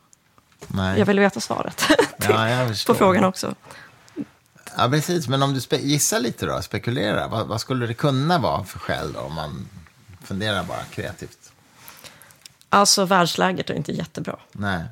Nej. 0.66 0.98
Jag 0.98 1.06
vill 1.06 1.20
veta 1.20 1.40
svaret 1.40 1.84
ja, 2.28 2.68
på 2.86 2.94
frågan 2.94 3.24
också. 3.24 3.54
Ja, 4.76 4.88
precis. 4.90 5.28
Men 5.28 5.42
om 5.42 5.54
du 5.54 5.76
gissar 5.76 6.20
lite 6.20 6.46
då, 6.46 6.62
spekulera. 6.62 7.28
Vad, 7.28 7.46
vad, 7.46 7.60
skulle 7.60 7.86
det 7.86 7.94
kunna 7.94 8.38
vara 8.38 8.64
för 8.64 8.78
skäl 8.78 9.12
då, 9.12 9.20
om 9.20 9.34
man 9.34 9.68
funderar 10.22 10.64
bara 10.64 10.84
kreativt? 10.84 11.52
Alltså, 12.68 13.04
världsläget 13.04 13.70
är 13.70 13.74
inte 13.74 13.92
jättebra. 13.92 14.36
Nej. 14.52 14.84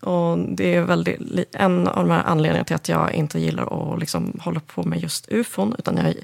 Och 0.00 0.38
det 0.38 0.74
är 0.74 0.82
väldigt, 0.82 1.54
en 1.54 1.88
av 1.88 2.06
de 2.06 2.10
här 2.10 2.22
anledningarna 2.22 2.64
till 2.64 2.76
att 2.76 2.88
jag 2.88 3.12
inte 3.12 3.38
gillar 3.38 3.92
att 3.92 4.00
liksom 4.00 4.40
hålla 4.42 4.60
på 4.60 4.82
med 4.82 5.00
just 5.00 5.28
ufon. 5.28 5.74
Utan 5.78 5.96
jag, 5.96 6.14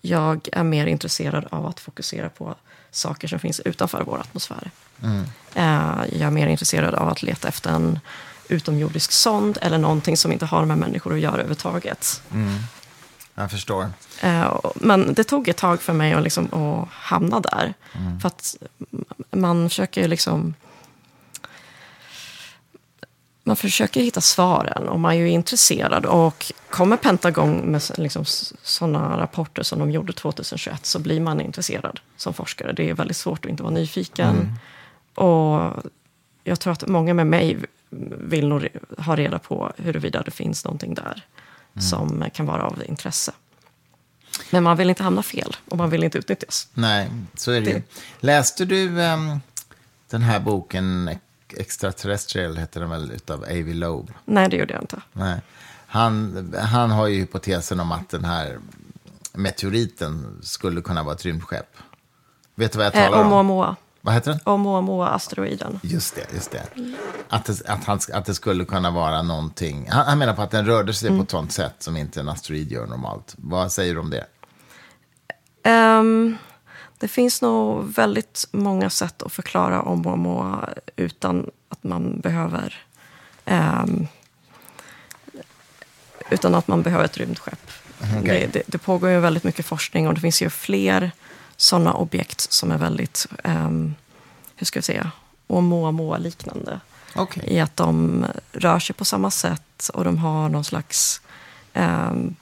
jag 0.00 0.48
är 0.52 0.62
mer 0.62 0.86
intresserad 0.86 1.46
av 1.50 1.66
att 1.66 1.80
fokusera 1.80 2.28
på 2.28 2.54
saker 2.90 3.28
som 3.28 3.38
finns 3.38 3.60
utanför 3.60 4.02
vår 4.02 4.18
atmosfär. 4.18 4.70
Mm. 5.02 5.24
Jag 6.12 6.26
är 6.26 6.30
mer 6.30 6.46
intresserad 6.46 6.94
av 6.94 7.08
att 7.08 7.22
leta 7.22 7.48
efter 7.48 7.70
en 7.70 8.00
utomjordisk 8.48 9.12
sond 9.12 9.58
eller 9.62 9.78
någonting 9.78 10.16
som 10.16 10.32
inte 10.32 10.46
har 10.46 10.64
med 10.64 10.78
människor 10.78 11.14
att 11.14 11.20
göra 11.20 11.32
överhuvudtaget. 11.32 12.22
Mm. 12.32 12.58
Jag 13.34 13.50
förstår. 13.50 13.90
Eh, 14.20 14.58
men 14.74 15.14
det 15.14 15.24
tog 15.24 15.48
ett 15.48 15.56
tag 15.56 15.82
för 15.82 15.92
mig 15.92 16.12
att, 16.12 16.22
liksom, 16.22 16.54
att 16.54 16.88
hamna 16.90 17.40
där. 17.40 17.74
Mm. 17.92 18.20
För 18.20 18.26
att 18.26 18.56
man 19.30 19.68
försöker 19.68 20.08
liksom... 20.08 20.54
Man 23.50 23.56
försöker 23.56 24.00
hitta 24.00 24.20
svaren 24.20 24.88
och 24.88 25.00
man 25.00 25.12
är 25.12 25.16
ju 25.16 25.30
intresserad. 25.30 26.06
Och 26.06 26.52
kommer 26.68 26.96
Pentagon 26.96 27.56
med 27.56 27.82
liksom 27.96 28.24
sådana 28.62 29.20
rapporter 29.20 29.62
som 29.62 29.78
de 29.78 29.90
gjorde 29.90 30.12
2021 30.12 30.86
så 30.86 30.98
blir 30.98 31.20
man 31.20 31.40
intresserad 31.40 32.00
som 32.16 32.34
forskare. 32.34 32.72
Det 32.72 32.90
är 32.90 32.94
väldigt 32.94 33.16
svårt 33.16 33.44
att 33.44 33.50
inte 33.50 33.62
vara 33.62 33.72
nyfiken. 33.72 34.28
Mm. 34.28 34.52
Och 35.14 35.72
jag 36.44 36.60
tror 36.60 36.72
att 36.72 36.86
många 36.88 37.14
med 37.14 37.26
mig 37.26 37.58
vill 38.18 38.48
nog 38.48 38.68
ha 38.98 39.16
reda 39.16 39.38
på 39.38 39.72
huruvida 39.76 40.22
det 40.22 40.30
finns 40.30 40.64
någonting 40.64 40.94
där 40.94 41.24
mm. 41.74 41.82
som 41.82 42.24
kan 42.34 42.46
vara 42.46 42.62
av 42.62 42.82
intresse. 42.86 43.32
Men 44.50 44.62
man 44.62 44.76
vill 44.76 44.90
inte 44.90 45.02
hamna 45.02 45.22
fel 45.22 45.56
och 45.68 45.76
man 45.76 45.90
vill 45.90 46.04
inte 46.04 46.18
utnyttjas. 46.18 46.68
Nej, 46.74 47.10
så 47.34 47.50
är 47.50 47.60
det, 47.60 47.72
det. 47.72 47.82
Läste 48.20 48.64
du 48.64 48.98
um, 48.98 49.40
den 50.10 50.22
här 50.22 50.40
boken 50.40 51.10
Extraterrestrial, 51.56 52.56
heter 52.56 52.80
den 52.80 52.90
väl, 52.90 53.10
utav 53.10 53.42
Avi 53.42 53.74
Loeb? 53.74 54.12
Nej, 54.24 54.48
det 54.48 54.56
gjorde 54.56 54.74
jag 54.74 54.82
inte. 54.82 55.00
Nej. 55.12 55.40
Han, 55.86 56.54
han 56.58 56.90
har 56.90 57.06
ju 57.06 57.18
hypotesen 57.18 57.80
om 57.80 57.92
att 57.92 58.08
den 58.08 58.24
här 58.24 58.58
meteoriten 59.32 60.38
skulle 60.42 60.80
kunna 60.80 61.02
vara 61.02 61.14
ett 61.14 61.24
rymdskepp. 61.24 61.76
Vet 62.54 62.72
du 62.72 62.78
vad 62.78 62.86
jag 62.86 62.92
talar 62.92 63.18
eh, 63.18 63.20
om? 63.20 63.26
Oumuamua. 63.26 63.76
Vad 64.00 64.14
heter 64.14 64.30
den? 64.30 64.40
Oumuamua-asteroiden. 64.44 65.80
Just 65.82 66.14
det, 66.14 66.34
just 66.34 66.50
det. 66.50 66.62
Att 67.28 67.44
det, 67.44 67.62
att, 67.66 67.84
han, 67.84 67.98
att 68.12 68.24
det 68.24 68.34
skulle 68.34 68.64
kunna 68.64 68.90
vara 68.90 69.22
någonting. 69.22 69.88
Han, 69.90 70.06
han 70.06 70.18
menar 70.18 70.34
på 70.34 70.42
att 70.42 70.50
den 70.50 70.66
rörde 70.66 70.94
sig 70.94 71.08
mm. 71.08 71.18
på 71.18 71.24
ett 71.24 71.30
sånt 71.30 71.52
sätt 71.52 71.74
som 71.78 71.96
inte 71.96 72.20
en 72.20 72.28
asteroid 72.28 72.72
gör 72.72 72.86
normalt. 72.86 73.34
Vad 73.36 73.72
säger 73.72 73.94
du 73.94 74.00
om 74.00 74.10
det? 74.10 74.26
Um, 75.70 76.36
det 77.00 77.08
finns 77.08 77.42
nog 77.42 77.94
väldigt 77.94 78.46
många 78.52 78.90
sätt 78.90 79.22
att 79.22 79.32
förklara 79.32 79.82
Oumuamua 79.82 80.68
utan 80.96 81.50
att 81.68 81.84
man 81.84 82.20
behöver 82.20 82.74
um, 83.44 84.08
utan 86.30 86.54
att 86.54 86.68
man 86.68 86.82
behöver 86.82 87.04
ett 87.04 87.16
rymdskepp. 87.16 87.70
Okej. 88.00 88.22
Det, 88.22 88.46
det, 88.52 88.62
det 88.66 88.78
pågår 88.78 89.10
ju 89.10 89.20
väldigt 89.20 89.44
mycket 89.44 89.66
forskning 89.66 90.08
och 90.08 90.14
det 90.14 90.20
finns 90.20 90.42
ju 90.42 90.50
fler 90.50 91.10
sådana 91.56 91.94
objekt 91.94 92.40
som 92.40 92.70
är 92.70 92.78
väldigt, 92.78 93.26
ehm, 93.44 93.94
hur 94.56 94.66
ska 94.66 94.76
jag 94.76 94.84
säga, 94.84 95.10
Oumuamua-liknande. 95.46 96.80
Okej. 97.14 97.44
I 97.46 97.60
att 97.60 97.76
de 97.76 98.24
rör 98.52 98.78
sig 98.78 98.96
på 98.96 99.04
samma 99.04 99.30
sätt 99.30 99.90
och 99.94 100.04
de 100.04 100.18
har 100.18 100.48
någon 100.48 100.64
slags... 100.64 101.20
ehm, 101.72 102.34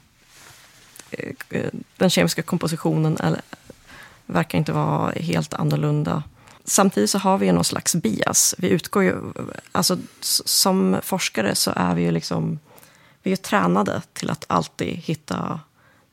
eh, 1.11 1.65
den 1.97 2.09
kemiska 2.09 2.41
kompositionen 2.41 3.17
verkar 4.29 4.57
inte 4.57 4.71
vara 4.71 5.11
helt 5.11 5.53
annorlunda. 5.53 6.23
Samtidigt 6.65 7.09
så 7.09 7.17
har 7.17 7.37
vi 7.37 7.45
ju 7.45 7.51
någon 7.51 7.63
slags 7.63 7.95
bias. 7.95 8.55
Vi 8.57 8.69
utgår 8.69 9.03
ju, 9.03 9.15
alltså, 9.71 9.97
som 10.45 10.97
forskare 11.03 11.55
så 11.55 11.73
är 11.75 11.95
vi 11.95 12.01
ju 12.01 12.11
liksom 12.11 12.59
vi 13.23 13.31
är 13.31 13.35
tränade 13.35 14.01
till 14.13 14.29
att 14.29 14.45
alltid 14.47 14.87
hitta 14.87 15.59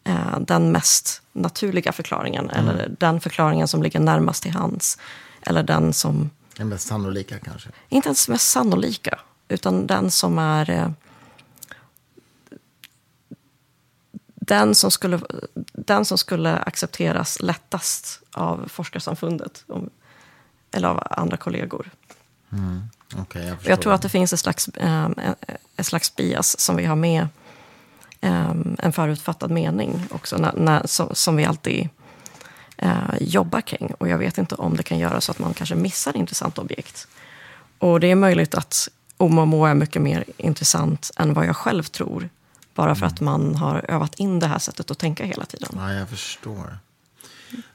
eh, 0.04 0.40
den 0.40 0.72
mest 0.72 1.22
naturliga 1.32 1.92
förklaringen. 1.92 2.50
Eller 2.50 2.94
den 2.98 3.20
förklaringen 3.20 3.68
som 3.68 3.82
ligger 3.82 4.00
närmast 4.00 4.42
till 4.42 4.52
hands. 4.52 4.98
Eller 5.42 5.62
den 5.62 5.92
som, 5.92 6.30
Den 6.56 6.68
mest 6.68 6.88
sannolika 6.88 7.38
kanske. 7.38 7.68
inte 7.88 8.08
ens 8.08 8.28
mest 8.28 8.50
sannolika, 8.50 9.18
utan 9.48 9.86
den 9.86 10.10
som 10.10 10.38
är 10.38 10.70
eh, 10.70 10.90
den 14.46 14.74
som, 14.74 14.90
skulle, 14.90 15.20
den 15.72 16.04
som 16.04 16.18
skulle 16.18 16.56
accepteras 16.56 17.40
lättast 17.40 18.20
av 18.32 18.68
forskarsamfundet. 18.68 19.64
Om, 19.66 19.90
eller 20.70 20.88
av 20.88 21.06
andra 21.10 21.36
kollegor. 21.36 21.90
Okej, 23.16 23.42
jag 23.42 23.52
Och 23.52 23.58
förstår. 23.58 23.70
Jag 23.70 23.80
tror 23.80 23.92
att 23.92 24.02
det 24.02 24.08
finns 24.08 24.32
ett 24.32 24.40
slags, 24.40 24.68
eh, 24.68 25.08
ett 25.76 25.86
slags 25.86 26.16
bias 26.16 26.60
som 26.60 26.76
vi 26.76 26.84
har 26.84 26.96
med 26.96 27.28
eh, 28.20 28.54
en 28.78 28.92
förutfattad 28.92 29.50
mening 29.50 30.06
också, 30.10 30.36
när, 30.36 30.52
när, 30.56 30.86
som, 30.86 31.14
som 31.14 31.36
vi 31.36 31.44
alltid 31.44 31.88
eh, 32.76 33.14
jobbar 33.20 33.60
kring. 33.60 33.94
Och 33.98 34.08
jag 34.08 34.18
vet 34.18 34.38
inte 34.38 34.54
om 34.54 34.76
det 34.76 34.82
kan 34.82 34.98
göra 34.98 35.20
så 35.20 35.32
att 35.32 35.38
man 35.38 35.54
kanske 35.54 35.74
missar 35.74 36.16
intressanta 36.16 36.60
objekt. 36.60 37.08
Och 37.78 38.00
det 38.00 38.10
är 38.10 38.14
möjligt 38.14 38.54
att 38.54 38.88
Oumuamua 39.18 39.70
är 39.70 39.74
mycket 39.74 40.02
mer 40.02 40.24
intressant 40.36 41.10
än 41.16 41.34
vad 41.34 41.46
jag 41.46 41.56
själv 41.56 41.82
tror. 41.82 42.28
Bara 42.76 42.94
för 42.94 43.06
att 43.06 43.20
man 43.20 43.54
har 43.54 43.90
övat 43.90 44.14
in 44.14 44.38
det 44.38 44.46
här 44.46 44.58
sättet 44.58 44.90
att 44.90 44.98
tänka 44.98 45.24
hela 45.24 45.44
tiden. 45.44 45.68
Ja, 45.72 45.92
jag 45.92 46.08
förstår. 46.08 46.78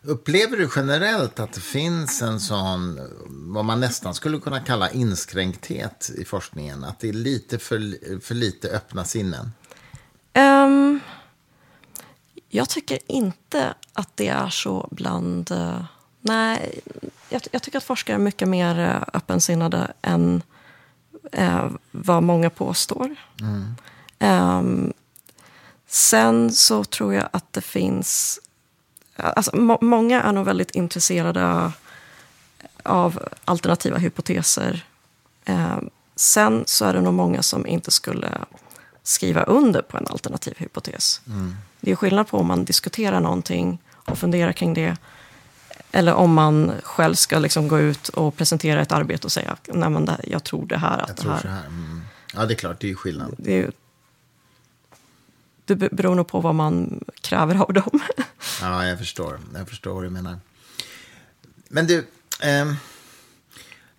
Upplever 0.02 0.58
du 0.58 0.70
generellt 0.76 1.40
att 1.40 1.54
det 1.54 1.62
finns 1.62 2.22
en 2.22 2.40
sån, 2.40 3.00
vad 3.30 3.66
man 3.66 3.80
nästan 3.80 4.14
skulle 4.14 4.40
kunna 4.40 4.60
kalla 4.60 4.90
inskränkthet 4.92 6.12
i 6.18 6.26
forskningen? 6.26 6.84
Att 6.84 7.00
det 7.00 7.10
är 7.10 7.14
lite 7.14 7.60
för, 7.60 7.80
för 8.22 8.36
lite 8.36 8.70
öppna 8.70 9.06
sinnen? 9.06 9.52
Ehm, 10.34 11.00
jag 12.50 12.70
tycker 12.70 13.00
inte 13.08 13.74
att 13.94 14.18
det 14.18 14.28
är 14.28 14.50
så 14.50 14.88
bland... 14.92 15.52
eh, 15.52 15.86
nej, 16.22 16.82
jag, 17.30 17.42
jag 17.52 17.64
tycker 17.64 17.78
att 17.78 17.84
forskare 17.84 18.16
är 18.16 18.20
mycket 18.20 18.48
mer 18.48 18.80
uh, 18.80 19.04
öppensinnade 19.14 19.94
än 20.02 20.44
eh, 21.32 21.72
vad 21.92 22.24
många 22.24 22.50
påstår. 22.50 23.16
Ehm, 24.22 24.94
sen 25.88 26.52
så 26.52 26.84
tror 26.84 27.14
jag 27.14 27.30
att 27.34 27.54
det 27.54 27.62
finns... 27.62 28.40
Alltså, 29.16 29.56
må, 29.56 29.78
många 29.82 30.22
är 30.22 30.32
nog 30.32 30.46
väldigt 30.46 30.72
intresserade 30.72 31.72
av 32.84 33.20
alternativa 33.46 33.98
hypoteser. 33.98 34.86
Ehm, 35.46 35.90
sen 36.16 36.64
så 36.68 36.86
är 36.86 36.94
det 36.94 37.02
nog 37.02 37.14
många 37.14 37.44
som 37.44 37.68
inte 37.68 37.92
skulle 37.92 38.30
skriva 39.04 39.44
under 39.44 39.82
på 39.82 39.98
en 39.98 40.08
alternativ 40.08 40.54
hypotes. 40.58 41.22
Det 41.80 41.92
är 41.92 41.96
skillnad 41.96 42.28
på 42.28 42.38
om 42.38 42.48
man 42.48 42.66
diskuterar 42.66 43.20
någonting 43.20 43.80
och 43.94 44.18
funderar 44.18 44.52
kring 44.52 44.74
det 44.74 44.98
eller 45.92 46.14
om 46.14 46.34
man 46.34 46.72
själv 46.84 47.16
ska 47.16 47.40
liksom 47.40 47.68
gå 47.68 47.80
ut 47.80 48.10
och 48.10 48.38
presentera 48.38 48.82
ett 48.82 48.92
arbete 48.92 49.28
och 49.28 49.32
säga 49.32 49.58
Nej, 49.68 49.90
men 49.90 50.06
det, 50.06 50.20
jag 50.24 50.44
tror 50.44 50.66
det 50.66 50.78
här. 50.78 50.98
Att 50.98 51.08
Jag 51.08 51.18
det 51.18 51.22
tror 51.22 51.32
här. 51.32 51.50
här. 51.50 51.66
Mm. 51.68 52.02
Ja, 52.34 52.46
det 52.46 52.54
är 52.54 52.56
klart, 52.56 52.80
det 52.80 52.88
är 52.88 52.90
ju 52.90 52.96
skillnad. 52.96 53.36
Det, 53.38 53.64
är, 53.64 53.72
det 55.72 55.76
be- 55.90 55.90
beror 55.96 56.16
nog 56.16 56.28
på 56.28 56.40
vad 56.42 56.56
man 56.56 57.04
kräver 57.22 57.56
av 57.56 57.74
dem. 57.74 58.00
Ja, 58.62 58.88
jag 58.88 58.98
förstår. 59.00 59.40
Jag 59.54 59.70
förstår 59.70 59.94
vad 59.94 60.04
du 60.04 60.10
menar. 60.10 60.40
Men 61.70 61.88
du, 61.88 62.08
ehm, 62.42 62.76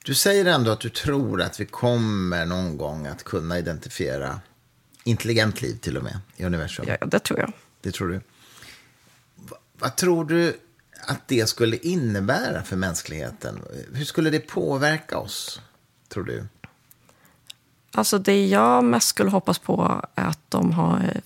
du 0.04 0.14
säger 0.14 0.44
ändå 0.44 0.70
att 0.70 0.80
du 0.80 0.88
tror 0.88 1.42
att 1.42 1.61
vi 1.61 1.66
kommer 1.66 2.46
någon 2.46 2.76
gång 2.76 3.06
att 3.06 3.24
kunna 3.24 3.58
identifiera 3.58 4.40
intelligent 5.04 5.62
liv 5.62 5.78
till 5.78 5.96
och 5.96 6.02
med 6.04 6.18
i 6.37 6.44
universum. 6.44 6.85
ja, 7.00 7.06
det 7.06 7.18
tror 7.18 7.38
jag. 7.40 7.52
Det 7.80 7.92
tror 7.92 8.08
du. 8.08 8.20
Va- 9.37 9.56
Vad 9.78 9.96
tror 9.96 10.24
du 10.24 10.61
att 11.06 11.28
det 11.28 11.48
skulle 11.48 11.76
innebära 11.76 12.62
för 12.62 12.76
mänskligheten? 12.76 13.61
Hur 13.92 14.04
skulle 14.04 14.30
det 14.30 14.40
påverka 14.40 15.18
oss, 15.18 15.61
tror 16.08 16.24
du? 16.24 16.46
Alltså 17.94 18.18
det 18.18 18.46
jag 18.46 18.85
mest 18.85 19.08
skulle 19.08 19.30
hoppas 19.30 19.58
på 19.58 20.02
är 20.14 20.24
att 20.24 20.38
de 20.48 20.72
har 20.72 20.98
eh, 21.14 21.20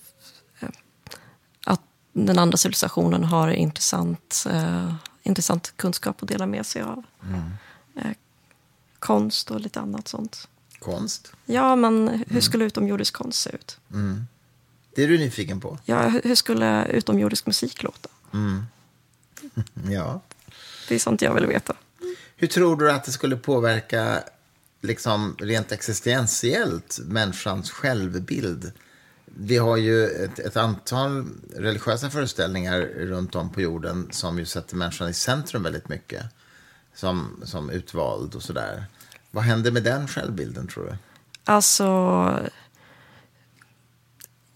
den 2.25 2.39
andra 2.39 2.57
civilisationen 2.57 3.23
har 3.23 3.49
intressant, 3.49 4.43
eh, 4.49 4.93
intressant 5.23 5.73
kunskap 5.75 6.23
att 6.23 6.27
dela 6.29 6.45
med 6.45 6.65
sig 6.65 6.81
av. 6.81 7.03
Eh, 7.95 8.11
konst 8.99 9.51
och 9.51 9.59
lite 9.59 9.79
annat 9.79 10.07
sånt. 10.07 10.47
Konst? 10.79 11.31
Ja, 11.45 11.75
men 11.75 12.23
hur 12.27 12.41
skulle 12.41 12.65
utomjordisk 12.65 13.13
konst 13.13 13.39
se 13.41 13.49
ut? 13.49 13.77
Det 14.95 15.03
är 15.03 15.07
du 15.07 15.17
nyfiken 15.17 15.59
på? 15.61 15.79
Ja, 15.85 16.07
hur 16.07 16.21
hur 16.23 16.35
skulle 16.35 16.85
utomjordisk 16.85 17.45
musik 17.45 17.83
låta? 17.83 18.09
Ja. 19.89 20.21
Det 20.87 20.95
är 20.95 20.99
sånt 20.99 21.21
jag 21.21 21.33
vill 21.33 21.45
veta. 21.45 21.73
Hur 22.35 22.47
tror 22.47 22.75
du 22.75 22.91
att 22.91 23.03
det 23.03 23.11
skulle 23.11 23.35
påverka 23.35 24.23
liksom, 24.81 25.35
rent 25.39 25.71
existentiellt 25.71 26.99
människans 27.03 27.71
självbild? 27.71 28.71
Vi 29.39 29.57
har 29.57 29.77
ju 29.77 30.05
ett, 30.05 30.39
ett 30.39 30.57
antal 30.57 31.25
religiösa 31.55 32.09
föreställningar 32.09 32.81
runt 32.81 33.35
om 33.35 33.49
på 33.49 33.61
jorden 33.61 34.07
som 34.11 34.39
ju 34.39 34.45
sätter 34.45 34.75
människan 34.75 35.09
i 35.09 35.13
centrum 35.13 35.63
väldigt 35.63 35.89
mycket. 35.89 36.25
Som, 36.93 37.41
som 37.43 37.69
utvald 37.69 38.35
och 38.35 38.43
sådär. 38.43 38.85
Vad 39.31 39.43
händer 39.43 39.71
med 39.71 39.83
den 39.83 40.07
självbilden 40.07 40.67
tror 40.67 40.85
du? 40.85 40.97
Alltså, 41.43 42.49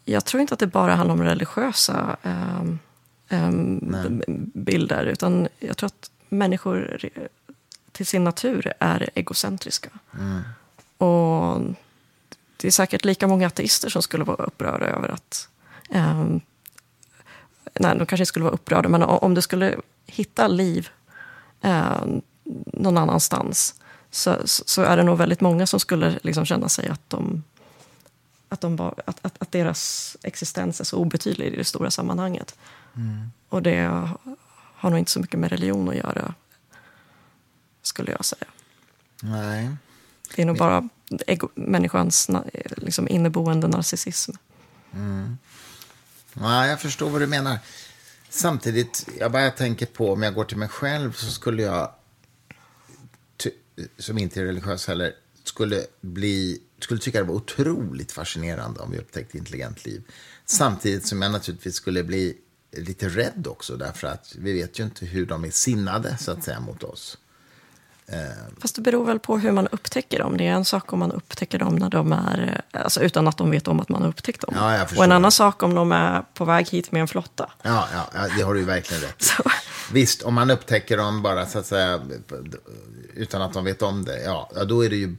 jag 0.06 0.26
tror 0.26 0.42
inte 0.42 0.54
att 0.54 0.60
det 0.60 0.68
bara 0.68 0.96
handlar 0.96 1.14
om 1.14 1.24
religiösa 1.24 2.18
ehm, 2.24 2.80
b- 4.10 4.26
bilder, 4.54 5.06
utan 5.06 5.48
jag 5.60 5.78
tror 5.78 5.88
att 5.88 6.12
människor 6.30 7.00
till 7.92 8.06
sin 8.06 8.24
natur 8.24 8.74
är 8.80 9.10
egocentriska. 9.16 9.90
Och 10.98 11.62
det 12.62 12.68
är 12.68 12.72
säkert 12.72 13.06
lika 13.06 13.28
många 13.28 13.48
ateister 13.48 13.90
som 13.90 14.02
skulle 14.02 14.24
vara 14.24 14.44
upprörda 14.44 14.86
över 14.86 15.10
att... 15.10 15.50
ehm, 15.90 16.42
nej, 17.80 17.98
de 17.98 18.06
kanske 18.06 18.16
inte 18.16 18.26
skulle 18.26 18.46
vara 18.46 18.54
upprörda, 18.54 18.90
men 18.90 19.04
om 19.04 19.34
du 19.34 19.42
skulle 19.42 19.76
hitta 20.06 20.48
liv 20.48 20.90
eh, 21.62 22.06
någon 22.66 22.98
annanstans 22.98 23.76
så, 24.12 24.38
så 24.46 24.82
är 24.82 24.98
det 24.98 25.04
nog 25.04 25.18
väldigt 25.18 25.42
många 25.42 25.68
som 25.68 25.80
skulle 25.80 26.20
liksom 26.24 26.46
känna 26.46 26.70
sig 26.70 26.88
att, 26.88 27.10
de, 27.10 27.44
att, 28.50 28.62
de 28.62 28.76
var, 28.76 28.94
att, 29.06 29.26
att, 29.26 29.42
att 29.42 29.52
deras 29.52 30.18
existens 30.24 30.80
är 30.80 30.86
så 30.86 30.98
obetydlig 30.98 31.48
i 31.54 31.56
det 31.56 31.64
stora 31.64 31.92
sammanhanget. 31.92 32.56
Och 33.50 33.62
det 33.62 34.10
har 34.76 34.90
nog 34.90 35.00
inte 35.00 35.12
så 35.12 35.20
mycket 35.20 35.40
med 35.40 35.50
religion 35.50 35.90
att 35.90 35.96
göra, 35.96 36.34
skulle 37.82 38.12
jag 38.12 38.26
säga. 38.26 38.48
Nej. 39.22 39.70
Det 40.36 40.42
är 40.42 40.46
nog 40.46 40.58
bara 40.58 40.90
ego, 41.28 41.50
människans 41.56 42.30
liksom 42.78 43.08
inneboende 43.08 43.68
narcissism. 43.68 44.32
Mm. 44.94 45.38
Ja, 46.34 46.68
jag 46.68 46.82
förstår 46.82 47.10
vad 47.10 47.22
du 47.22 47.28
menar. 47.28 47.60
Samtidigt, 48.30 49.08
jag 49.20 49.32
bara 49.32 49.52
tänker 49.52 49.86
på, 49.86 50.14
om 50.14 50.24
jag 50.24 50.34
går 50.34 50.46
till 50.46 50.58
mig 50.58 50.68
själv 50.68 51.14
så 51.14 51.32
skulle 51.32 51.62
jag, 51.62 51.94
som 53.98 54.18
inte 54.18 54.42
är 54.42 54.46
religiös 54.46 54.88
heller, 54.88 55.14
skulle, 55.44 55.86
bli, 56.02 56.62
skulle 56.80 57.00
tycka 57.00 57.20
det 57.20 57.28
var 57.28 57.36
otroligt 57.36 58.12
fascinerande 58.12 58.80
om 58.80 58.92
vi 58.92 58.98
upptäckte 58.98 59.38
intelligent 59.38 59.86
liv. 59.86 60.04
Samtidigt 60.46 61.08
som 61.08 61.22
jag 61.22 61.32
naturligtvis 61.32 61.76
skulle 61.76 62.04
bli 62.04 62.38
lite 62.78 63.10
rädd 63.10 63.48
också, 63.48 63.78
därför 63.78 64.08
att 64.08 64.36
vi 64.38 64.54
vet 64.54 64.80
ju 64.80 64.84
inte 64.84 65.06
hur 65.06 65.26
de 65.26 65.44
är 65.44 65.52
sinnade, 65.52 66.18
så 66.18 66.32
att 66.32 66.44
säga, 66.44 66.60
mot 66.60 66.84
oss. 66.84 67.18
Fast 68.62 68.76
det 68.76 68.82
beror 68.82 69.06
väl 69.06 69.20
på 69.20 69.38
hur 69.38 69.52
man 69.52 69.68
upptäcker 69.68 70.20
dem. 70.20 70.38
Det 70.38 70.48
är 70.48 70.52
en 70.52 70.66
sak 70.66 70.94
om 70.94 71.00
man 71.00 71.12
upptäcker 71.12 71.60
dem 71.60 71.76
när 71.76 71.90
de 71.90 72.12
är, 72.12 72.62
alltså 72.72 73.02
utan 73.02 73.28
att 73.28 73.38
de 73.38 73.52
vet 73.52 73.68
om 73.68 73.80
att 73.80 73.90
man 73.90 74.02
har 74.02 74.10
upptäckt 74.10 74.42
dem. 74.42 74.54
Ja, 74.58 74.88
och 74.98 75.04
en 75.04 75.12
annan 75.12 75.32
sak 75.32 75.64
om 75.64 75.76
de 75.76 75.92
är 75.92 76.24
på 76.34 76.46
väg 76.46 76.70
hit 76.70 76.92
med 76.92 77.02
en 77.02 77.08
flotta. 77.08 77.52
Ja, 77.62 77.88
ja, 77.94 78.28
det 78.38 78.44
har 78.44 78.54
du 78.54 78.60
ju 78.60 78.66
verkligen 78.66 79.04
rätt. 79.04 79.22
Så, 79.22 79.44
Visst, 79.92 80.22
om 80.22 80.34
man 80.34 80.52
upptäcker 80.52 80.98
dem 80.98 81.22
bara 81.22 81.46
så 81.46 81.60
att 81.60 81.66
säga 81.66 82.02
utan 83.14 83.42
att 83.42 83.54
de 83.54 83.66
vet 83.66 83.82
om 83.82 84.06
det, 84.06 84.24
ja 84.24 84.52
då 84.68 84.86
är 84.86 84.90
det 84.90 84.96
ju 84.96 85.16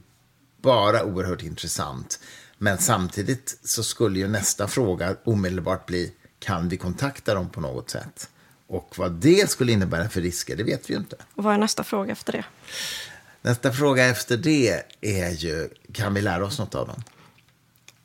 bara 0.63 1.05
oerhört 1.05 1.43
intressant. 1.43 2.19
Men 2.59 2.79
samtidigt 2.79 3.59
så 3.65 3.83
skulle 3.83 4.19
ju 4.19 4.29
nästa 4.29 4.69
fråga 4.69 5.17
omedelbart 5.25 5.87
bli, 5.87 6.13
kan 6.39 6.69
vi 6.69 6.77
kontakta 6.77 7.35
dem 7.35 7.49
på 7.49 7.61
något 7.61 7.91
sätt? 7.91 8.29
Och 8.73 8.99
vad 8.99 9.13
det 9.13 9.51
skulle 9.51 9.73
innebära 9.73 10.09
för 10.09 10.21
risker, 10.21 10.57
det 10.57 10.63
vet 10.63 10.91
vi 10.91 10.95
ju 10.95 11.01
inte. 11.01 11.17
Och 11.35 11.45
vad 11.45 11.55
är 11.55 11.59
nästa 11.59 11.85
fråga 11.85 12.13
efter 12.13 12.33
det? 12.33 12.45
Nästa 13.43 13.73
fråga 13.73 14.05
efter 14.05 14.37
det 14.37 14.83
är 15.01 15.31
ju, 15.31 15.69
kan 15.93 16.15
vi 16.15 16.21
lära 16.21 16.45
oss 16.45 16.59
något 16.59 16.75
av 16.75 16.87
dem? 16.87 17.03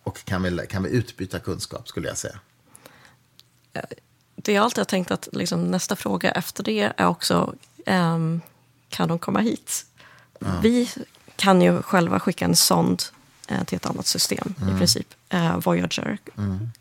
Och 0.04 0.26
kan 0.26 0.44
vi, 0.44 0.68
kan 0.68 0.84
vi 0.84 0.90
utbyta 0.90 1.40
kunskap, 1.40 1.88
skulle 1.88 2.08
jag 2.08 2.18
säga. 2.18 2.40
Det 4.36 4.54
jag 4.54 4.64
alltid 4.64 4.78
har 4.78 4.86
tänkt 4.86 5.12
att 5.12 5.28
liksom, 5.32 5.72
nästa 5.72 5.96
fråga 5.96 6.32
efter 6.32 6.64
det 6.64 6.94
är 6.98 7.08
också, 7.08 7.56
ehm, 7.86 8.42
kan 8.90 9.08
de 9.08 9.20
komma 9.20 9.40
hit? 9.40 9.86
Vi 10.62 10.90
kan 11.36 11.62
ju 11.62 11.82
själva 11.82 12.20
skicka 12.20 12.46
en 12.46 12.56
sond 12.56 13.04
eh, 13.04 13.17
till 13.66 13.76
ett 13.76 13.86
annat 13.86 14.08
system 14.08 14.54
i 14.76 14.78
princip. 14.78 15.14
Eh, 15.30 15.58
Voyager 15.58 16.18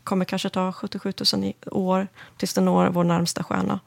kommer 0.03 0.25
kanske 0.25 0.49
ta 0.49 0.73
77 0.73 1.13
000 1.33 1.43
i- 1.43 1.53
år 1.71 2.07
tills 2.37 2.53
den 2.53 2.65
når 2.65 2.87
vår 2.89 3.03
närmsta 3.03 3.43
stjärna. 3.43 3.79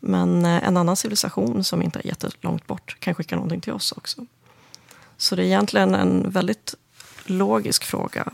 Men 0.00 0.44
eh, 0.44 0.66
en 0.68 0.76
annan 0.76 0.96
civilisation 0.96 1.64
som 1.64 1.82
inte 1.82 1.98
är 1.98 2.06
jättelångt 2.06 2.66
bort 2.66 2.96
kan 3.00 3.14
skicka 3.14 3.34
någonting 3.36 3.60
till 3.60 3.72
oss 3.72 3.92
också. 3.92 4.26
Så 5.16 5.36
det 5.36 5.42
är 5.42 5.46
egentligen 5.46 5.94
en 5.94 6.30
väldigt 6.30 6.74
logisk 7.24 7.84
fråga. 7.84 8.32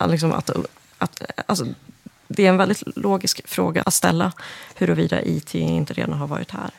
eh, 0.00 0.08
Liksom 0.08 0.32
att, 0.32 0.50
att, 0.98 1.22
alltså, 1.46 1.66
det 2.28 2.46
är 2.46 2.48
en 2.48 2.56
väldigt 2.56 2.82
logisk 2.96 3.48
fråga 3.48 3.82
att 3.82 3.94
ställa 3.94 4.32
huruvida 4.74 5.22
IT 5.22 5.54
inte 5.54 5.94
redan 5.94 6.18
har 6.18 6.26
varit 6.26 6.50
här. 6.50 6.70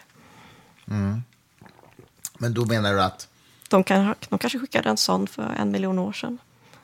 Men 2.38 2.54
då 2.54 2.66
menar 2.66 2.94
du 2.94 3.02
att, 3.04 3.28
De, 3.70 3.84
kan, 3.84 4.16
de 4.30 4.40
kanske 4.40 4.60
skickade 4.60 4.90
en 4.90 4.98
sån 4.98 5.28
för 5.28 5.44
en 5.58 5.72
miljon 5.72 6.00
år 6.00 6.14
sedan. 6.14 6.38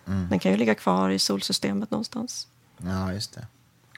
Den 0.06 0.39
kan 0.39 0.52
ju 0.52 0.58
ligga 0.58 0.76
kvar 0.76 1.10
i 1.10 1.20
solsystemet 1.20 1.91
någonstans. 1.91 2.48
ja 2.78 3.13
just 3.13 3.34
det, 3.34 3.48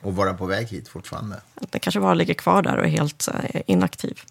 och 0.02 0.16
vara 0.16 0.34
på 0.34 0.46
väg 0.46 0.68
hit 0.68 0.88
fortfarande? 0.88 1.42
Den 1.56 1.80
kanske 1.80 2.00
bara 2.00 2.14
ligger 2.14 2.34
kvar 2.34 2.62
där 2.62 2.78
och 2.78 2.86
är 2.86 2.90
helt 2.90 3.28
eh, 3.28 3.62
inaktiv. 3.68 4.22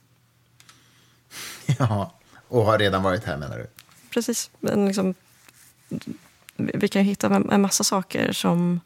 Ja, 1.78 2.12
och 2.48 2.64
har 2.64 2.78
redan 2.78 3.02
varit 3.02 3.24
här 3.24 3.36
menar 3.36 3.58
du? 3.58 3.66
Precis. 4.10 4.50
Men 4.60 4.86
liksom, 4.86 5.14
vi 6.56 6.88
kan 6.88 7.02
ju 7.02 7.08
hitta 7.08 7.26
en 7.50 7.60
massa 7.60 7.84
saker 7.84 8.32
som... 8.32 8.80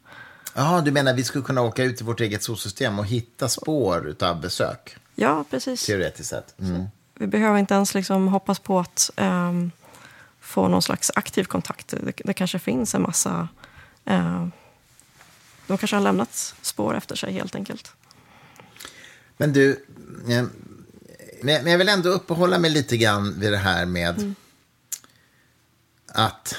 Ja, 0.55 0.81
du 0.81 0.91
menar 0.91 1.13
vi 1.13 1.23
skulle 1.23 1.43
kunna 1.43 1.61
åka 1.61 1.83
ut 1.83 2.01
i 2.01 2.03
vårt 2.03 2.19
eget 2.19 2.43
solsystem 2.43 2.99
och 2.99 3.05
hitta 3.05 3.49
spår 3.49 4.15
av 4.21 4.41
besök, 4.41 4.95
Ja, 5.15 5.45
precis. 5.49 5.85
teoretiskt 5.85 6.29
sett? 6.29 6.59
Mm. 6.59 6.85
Vi 7.19 7.27
behöver 7.27 7.59
inte 7.59 7.73
ens 7.73 7.93
liksom 7.93 8.27
hoppas 8.27 8.59
på 8.59 8.79
att 8.79 9.11
ehm, 9.15 9.71
få 10.39 10.67
någon 10.67 10.81
slags 10.81 11.11
aktiv 11.15 11.43
kontakt. 11.43 11.87
Det, 11.87 12.11
det 12.25 12.33
kanske 12.33 12.59
finns 12.59 12.95
en 12.95 13.01
massa... 13.01 13.47
eh, 14.05 14.47
de 15.67 15.77
kanske 15.77 15.95
har 15.95 16.03
lämnat 16.03 16.55
spår 16.61 16.97
efter 16.97 17.15
sig 17.15 17.33
helt 17.33 17.55
enkelt. 17.55 17.91
Men 19.37 19.53
du, 19.53 19.85
eh, 20.29 20.45
men 21.41 21.63
men 21.63 21.71
jag 21.71 21.77
vill 21.77 21.89
ändå 21.89 22.09
uppehålla 22.09 22.59
mig 22.59 22.71
lite 22.71 22.97
grann 22.97 23.39
vid 23.39 23.51
det 23.51 23.57
här 23.57 23.85
med 23.85 24.35
att 26.07 26.55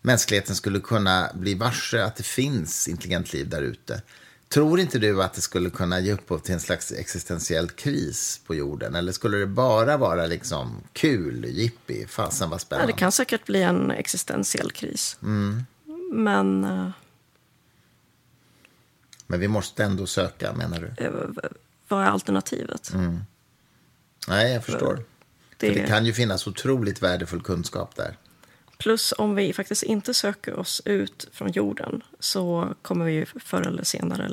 mänskligheten 0.00 0.56
skulle 0.56 0.80
kunna 0.80 1.30
bli 1.34 1.54
varse 1.54 2.04
att 2.04 2.16
det 2.16 2.22
finns 2.22 2.88
intelligent 2.88 3.32
liv 3.32 3.48
där 3.48 3.62
ute. 3.62 4.02
Tror 4.48 4.80
inte 4.80 4.98
du 4.98 5.22
att 5.22 5.34
det 5.34 5.40
skulle 5.40 5.70
kunna 5.70 6.00
ge 6.00 6.12
upphov 6.12 6.38
till 6.38 6.54
en 6.54 6.60
slags 6.60 6.92
existentiell 6.92 7.70
kris 7.70 8.40
på 8.46 8.54
jorden? 8.54 8.94
Eller 8.94 9.12
skulle 9.12 9.36
det 9.36 9.46
bara 9.46 9.96
vara 9.96 10.26
liksom 10.26 10.80
kul, 10.92 11.44
jippi, 11.44 12.06
fasen 12.06 12.50
vad 12.50 12.56
Ja, 12.56 12.58
spännande? 12.60 12.92
det 12.92 12.98
kan 12.98 13.12
säkert 13.12 13.44
bli 13.46 13.62
en 13.62 13.90
existentiell 13.90 14.70
kris. 14.72 15.16
Men 16.12 16.64
eh, 16.64 16.88
Men 19.26 19.40
vi 19.40 19.48
måste 19.48 19.84
ändå 19.84 20.06
söka, 20.06 20.52
menar 20.52 20.78
du? 20.96 21.04
eh, 21.04 21.12
vad 21.88 22.02
är 22.04 22.06
alternativet? 22.06 22.92
Nej, 24.28 24.52
jag 24.52 24.64
förstår. 24.64 25.04
Det- 25.56 25.66
För 25.68 25.80
det 25.80 25.86
kan 25.86 26.06
ju 26.06 26.12
finnas 26.12 26.46
otroligt 26.46 27.02
värdefull 27.02 27.42
kunskap 27.42 27.96
där. 27.96 28.16
Plus 28.78 29.14
om 29.18 29.34
vi 29.34 29.52
faktiskt 29.52 29.82
inte 29.82 30.14
söker 30.14 30.54
oss 30.54 30.82
ut 30.84 31.28
från 31.32 31.52
jorden 31.52 32.02
så 32.18 32.74
kommer 32.82 33.04
vi 33.04 33.26
förr 33.26 33.62
eller 33.66 33.84
senare 33.84 34.30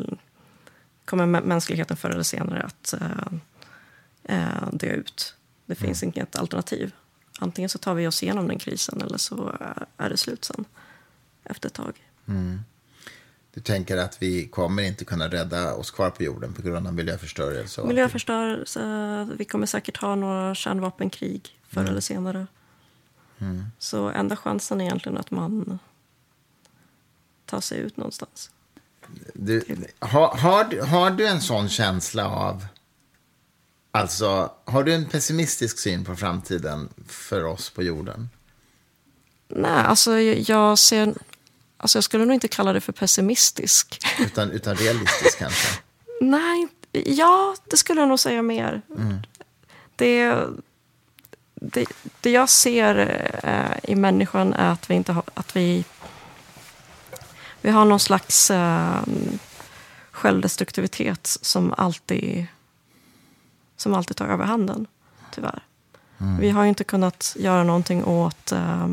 kommer 1.05 1.25
mä- 1.25 1.45
mänskligheten 1.45 1.97
förr 1.97 2.09
eller 2.09 2.23
senare 2.23 2.61
att 2.63 2.93
eh, 2.93 4.37
eh, 4.37 4.69
dö 4.71 4.87
ut. 4.87 5.35
Det 5.65 5.75
finns 5.75 6.03
inget 6.03 6.35
alternativ. 6.35 6.91
Antingen 7.39 7.69
så 7.69 7.77
tar 7.77 7.93
vi 7.93 8.07
oss 8.07 8.23
igenom 8.23 8.47
den 8.47 8.59
krisen 8.59 9.01
eller 9.01 9.17
så 9.17 9.47
är- 9.59 9.85
är 9.97 10.09
det 10.09 10.17
slut 10.17 10.45
sen 10.45 10.65
efter 11.43 11.67
ett 11.69 11.73
tag. 11.73 12.01
Du 13.53 13.61
tänker 13.61 13.97
att 13.97 14.21
vi 14.21 14.47
kommer 14.47 14.83
inte 14.83 15.05
kunna 15.05 15.27
rädda 15.27 15.73
oss 15.75 15.91
kvar 15.91 16.09
på 16.09 16.23
jorden 16.23 16.53
på 16.53 16.61
grund 16.61 16.87
av 16.87 16.93
miljöförstörelse? 16.93 17.83
Miljöförstörelse, 17.83 18.79
vi 19.37 19.45
kommer 19.45 19.65
säkert 19.67 19.97
ha 19.97 20.15
några 20.15 20.55
kärnvapenkrig 20.55 21.59
förr 21.67 21.81
Mm. 21.81 21.91
eller 21.91 22.01
senare. 22.01 22.47
Så 23.79 24.09
enda 24.09 24.35
chansen 24.35 24.81
är 24.81 24.85
egentligen 24.85 25.17
att 25.17 25.31
man 25.31 25.79
tar 27.45 27.61
sig 27.61 27.77
ut 27.79 27.97
någonstans. 27.97 28.51
Du, 29.33 29.63
har, 29.99 30.35
har, 30.37 30.63
du- 30.63 30.81
har 30.81 31.11
du 31.11 31.27
en 31.27 31.41
sån 31.41 31.69
känsla 31.69 32.27
av... 32.29 32.65
Alltså, 33.91 34.51
har 34.65 34.83
du 34.83 34.93
en 34.93 35.05
pessimistisk 35.05 35.79
syn 35.79 36.05
på 36.05 36.15
framtiden 36.15 36.89
för 37.07 37.43
oss 37.43 37.69
på 37.69 37.83
jorden? 37.83 38.29
Nej, 39.47 39.71
alltså 39.85 40.19
jag 40.19 40.79
ser... 40.79 41.13
Alltså 41.77 41.97
jag 41.97 42.03
skulle 42.03 42.25
nog 42.25 42.33
inte 42.33 42.47
kalla 42.47 42.73
det 42.73 42.81
för 42.81 42.93
pessimistisk. 42.93 43.99
Utan, 44.19 44.51
utan 44.51 44.75
realistisk 44.75 45.39
kanske? 45.39 45.67
Nej, 46.21 46.67
ja, 46.91 47.55
det 47.69 47.77
skulle 47.77 47.99
jag 48.01 48.09
nog 48.09 48.19
säga 48.19 48.41
mer. 48.41 48.81
Det, 49.95 50.43
det, 51.63 51.85
det 52.21 52.31
jag 52.31 52.49
ser 52.49 52.95
eh, 53.43 53.91
i 53.91 53.95
människan 53.95 54.53
är 54.53 54.71
att 54.71 54.89
vi 54.89 54.93
inte 54.95 55.13
har... 55.13 55.23
Att 55.33 55.55
vi, 55.55 55.85
vi 57.61 57.69
har 57.69 57.85
någon 57.85 57.99
slags 57.99 58.51
eh, 58.51 59.01
självdestruktivitet 60.11 61.37
som 61.41 61.73
alltid, 61.77 62.45
som 63.77 63.93
alltid 63.93 64.17
tar 64.17 64.27
överhanden, 64.27 64.87
tyvärr. 65.31 65.63
Vi 66.39 66.49
har 66.49 66.63
ju 66.63 66.69
inte 66.69 66.83
kunnat 66.83 67.35
göra 67.39 67.63
någonting 67.63 68.03
åt 68.03 68.51
eh, 68.51 68.87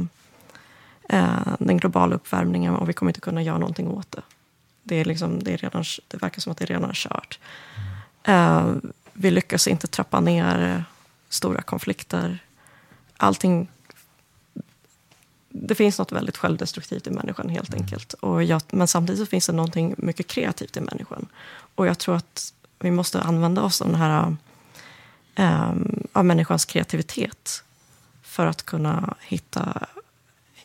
eh, 1.09 1.55
den 1.59 1.77
globala 1.77 2.15
uppvärmningen 2.15 2.77
och 2.77 2.89
vi 2.89 2.93
kommer 2.93 3.11
inte 3.11 3.21
kunna 3.21 3.43
göra 3.43 3.59
någonting 3.59 3.89
åt 3.89 4.11
det. 4.11 4.23
Det, 4.83 4.97
är 4.97 5.05
liksom, 5.05 5.43
det, 5.43 5.53
är 5.53 5.57
redan, 5.57 5.85
det 6.09 6.23
verkar 6.23 6.41
som 6.41 6.53
att 6.53 6.59
det 6.59 6.65
är 6.65 6.67
redan 6.67 6.91
är 6.91 6.95
kört. 6.95 7.39
Eh, 8.23 8.73
vi 9.13 9.31
lyckas 9.31 9.67
inte 9.67 9.87
trappa 9.87 10.21
ner 10.21 10.85
stora 11.29 11.63
konflikter. 11.63 12.39
Allting... 13.23 13.69
Det 15.49 15.75
finns 15.75 15.99
något 15.99 16.13
väldigt 16.13 16.37
självdestruktivt 16.37 17.07
i 17.07 17.11
människan 17.11 17.49
helt 17.49 17.75
enkelt. 17.75 18.13
Och 18.13 18.45
jag, 18.45 18.63
men 18.71 18.89
samtidigt 18.89 19.29
finns 19.29 19.47
det 19.47 19.53
någonting 19.53 19.95
mycket 19.99 20.27
kreativt 20.27 20.77
i 20.77 20.81
människan. 20.81 21.27
Och 21.75 21.87
jag 21.87 21.99
tror 21.99 22.17
att 22.17 22.55
vi 22.79 22.91
måste 22.91 23.21
använda 23.21 23.63
oss 23.63 23.83
av 23.83 23.89
den 23.89 24.01
här 24.01 24.37
eh, 25.35 25.75
av 26.13 26.25
människans 26.25 26.65
kreativitet 26.65 27.65
för 28.23 28.47
att 28.47 28.63
kunna 28.63 29.15
hitta, 29.21 29.87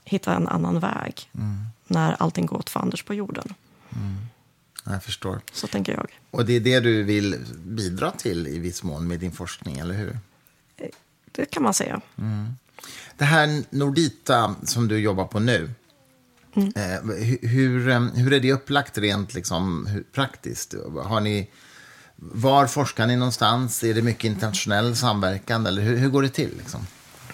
hitta 0.03 0.35
en 0.35 0.47
annan 0.47 0.79
väg 0.79 1.29
när 1.87 2.15
allting 2.19 2.45
går 2.45 2.57
åt 2.57 2.69
fanders 2.69 3.03
på 3.03 3.13
jorden. 3.13 3.53
Jag 4.83 5.03
förstår. 5.03 5.41
Så 5.51 5.67
tänker 5.67 5.93
jag. 5.93 6.19
Och 6.31 6.45
det 6.45 6.53
är 6.53 6.59
det 6.59 6.79
du 6.79 7.03
vill 7.03 7.45
bidra 7.57 8.11
till 8.11 8.47
i 8.47 8.59
viss 8.59 8.83
mån 8.83 9.07
med 9.07 9.19
din 9.19 9.31
forskning, 9.31 9.77
eller 9.79 9.93
hur? 9.93 10.19
Det 11.35 11.45
kan 11.45 11.63
man 11.63 11.73
säga. 11.73 12.01
Det 13.17 13.25
här 13.25 13.63
Nordita 13.69 14.55
som 14.63 14.87
du 14.87 14.99
jobbar 14.99 15.25
på 15.25 15.39
nu, 15.39 15.69
Mm. 16.57 16.71
eh, 16.75 16.81
hu- 17.03 17.47
hur, 17.47 17.89
eh, 17.89 17.99
hur 18.01 18.33
är 18.33 18.39
det 18.39 18.51
upplagt 18.53 18.97
rent 18.97 19.33
liksom, 19.33 19.85
hur, 19.85 20.03
praktiskt? 20.03 20.75
Har 21.03 21.19
ni, 21.21 21.49
var 22.15 22.67
forskar 22.67 23.07
ni 23.07 23.15
någonstans? 23.15 23.83
Är 23.83 23.93
det 23.93 24.01
mycket 24.01 24.23
internationell 24.23 24.95
samverkan? 24.95 25.65
Eller 25.65 25.81
hur, 25.81 25.97
hur 25.97 26.09
går 26.09 26.21
det 26.21 26.29
till? 26.29 26.51
Liksom? 26.57 26.87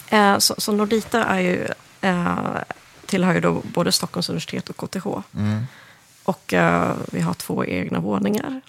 Eh, 0.09 0.37
så, 0.37 0.55
så 0.57 0.71
Nordita 0.71 1.23
är 1.23 1.39
ju, 1.39 1.67
eh, 2.01 2.37
tillhör 3.05 3.33
ju 3.33 3.39
då 3.39 3.61
både 3.73 3.91
Stockholms 3.91 4.29
universitet 4.29 4.69
och 4.69 4.77
KTH. 4.77 5.07
Och 6.23 6.53
eh, 6.53 6.95
vi 7.11 7.21
har 7.21 7.33
två 7.33 7.65
egna 7.65 7.99
våningar. 7.99 8.61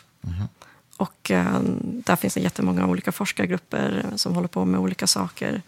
Och 0.96 1.30
eh, 1.30 1.60
där 1.82 2.16
finns 2.16 2.34
det 2.34 2.40
jättemånga 2.40 2.86
olika 2.86 3.12
forskargrupper 3.12 4.04
som 4.16 4.34
håller 4.34 4.48
på 4.48 4.64
med 4.64 4.80
olika 4.80 5.06
saker. 5.06 5.62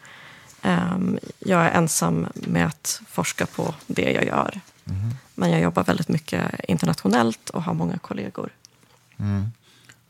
Eh, 0.62 0.98
jag 1.38 1.60
är 1.64 1.70
ensam 1.70 2.26
med 2.34 2.66
att 2.66 3.00
forska 3.08 3.46
på 3.46 3.74
det 3.86 4.12
jag 4.12 4.24
gör. 4.24 4.60
Men 5.34 5.50
jag 5.50 5.60
jobbar 5.60 5.84
väldigt 5.84 6.08
mycket 6.08 6.42
internationellt 6.68 7.50
och 7.50 7.62
har 7.62 7.74
många 7.74 7.98
kollegor. 7.98 8.50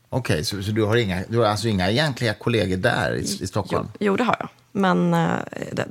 Okej, 0.09 0.45
så, 0.45 0.63
så 0.63 0.71
du, 0.71 0.83
har 0.83 0.95
inga, 0.95 1.23
du 1.29 1.37
har 1.37 1.45
alltså 1.45 1.67
inga 1.67 1.91
egentliga 1.91 2.33
kollegor 2.33 2.77
där 2.77 3.15
i, 3.15 3.19
i 3.19 3.47
Stockholm? 3.47 3.87
Jo, 3.93 3.97
jo, 3.99 4.17
det 4.17 4.23
har 4.23 4.35
jag. 4.39 4.49
Men 4.71 5.13
eh, 5.13 5.39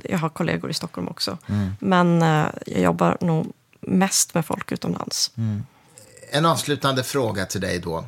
jag 0.03 0.17
har 0.17 0.29
kollegor 0.29 0.69
i 0.69 0.73
Stockholm 0.73 1.07
också. 1.07 1.37
Men 1.79 2.21
eh, 2.21 2.45
jag 2.65 2.81
jobbar 2.81 3.17
nog 3.21 3.53
mest 3.81 4.33
med 4.33 4.45
folk 4.45 4.71
utomlands. 4.71 5.31
En 6.31 6.45
avslutande 6.45 7.03
fråga 7.03 7.45
till 7.45 7.61
dig 7.61 7.79
då. 7.79 8.05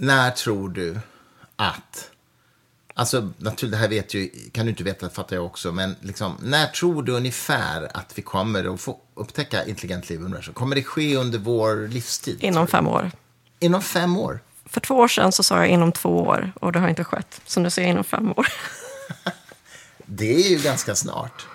När 0.00 0.30
tror 0.30 0.68
du 0.68 0.98
att... 1.56 2.10
Alltså, 2.94 3.30
naturligt, 3.36 3.72
det 3.72 3.76
här 3.76 3.88
vet 3.88 4.14
ju, 4.14 4.30
kan 4.52 4.66
du 4.66 4.70
inte 4.70 4.84
veta, 4.84 5.08
fattar 5.08 5.36
jag 5.36 5.46
också. 5.46 5.72
Men 5.72 5.96
liksom, 6.00 6.36
när 6.42 6.66
tror 6.66 7.02
du 7.02 7.12
ungefär 7.12 7.96
att 7.96 8.18
vi 8.18 8.22
kommer 8.22 8.74
att 8.74 8.80
få 8.80 8.98
upptäcka 9.14 9.64
intelligent 9.64 10.10
liv 10.10 10.20
i 10.20 10.24
universum? 10.24 10.54
Kommer 10.54 10.76
det 10.76 10.82
ske 10.82 11.16
under 11.16 11.38
vår 11.38 11.88
livstid? 11.88 12.44
Inom 12.44 12.66
fem 12.66 12.86
år. 12.86 13.10
Inom 13.58 13.82
fem 13.82 14.16
år? 14.16 14.40
För 14.64 14.80
två 14.80 14.94
år 14.94 15.08
sedan 15.08 15.32
så 15.32 15.42
sa 15.42 15.56
jag 15.56 15.68
inom 15.68 15.92
två 15.92 16.18
år 16.18 16.52
och 16.60 16.72
det 16.72 16.78
har 16.78 16.88
inte 16.88 17.04
skett. 17.04 17.40
Så 17.46 17.60
nu 17.60 17.70
säger 17.70 17.88
jag 17.88 17.92
inom 17.92 18.04
fem 18.04 18.32
år. 18.32 18.46
Det 20.10 20.34
är 20.34 20.50
ju 20.50 20.58
ganska 20.58 20.94
snart. 20.94 21.46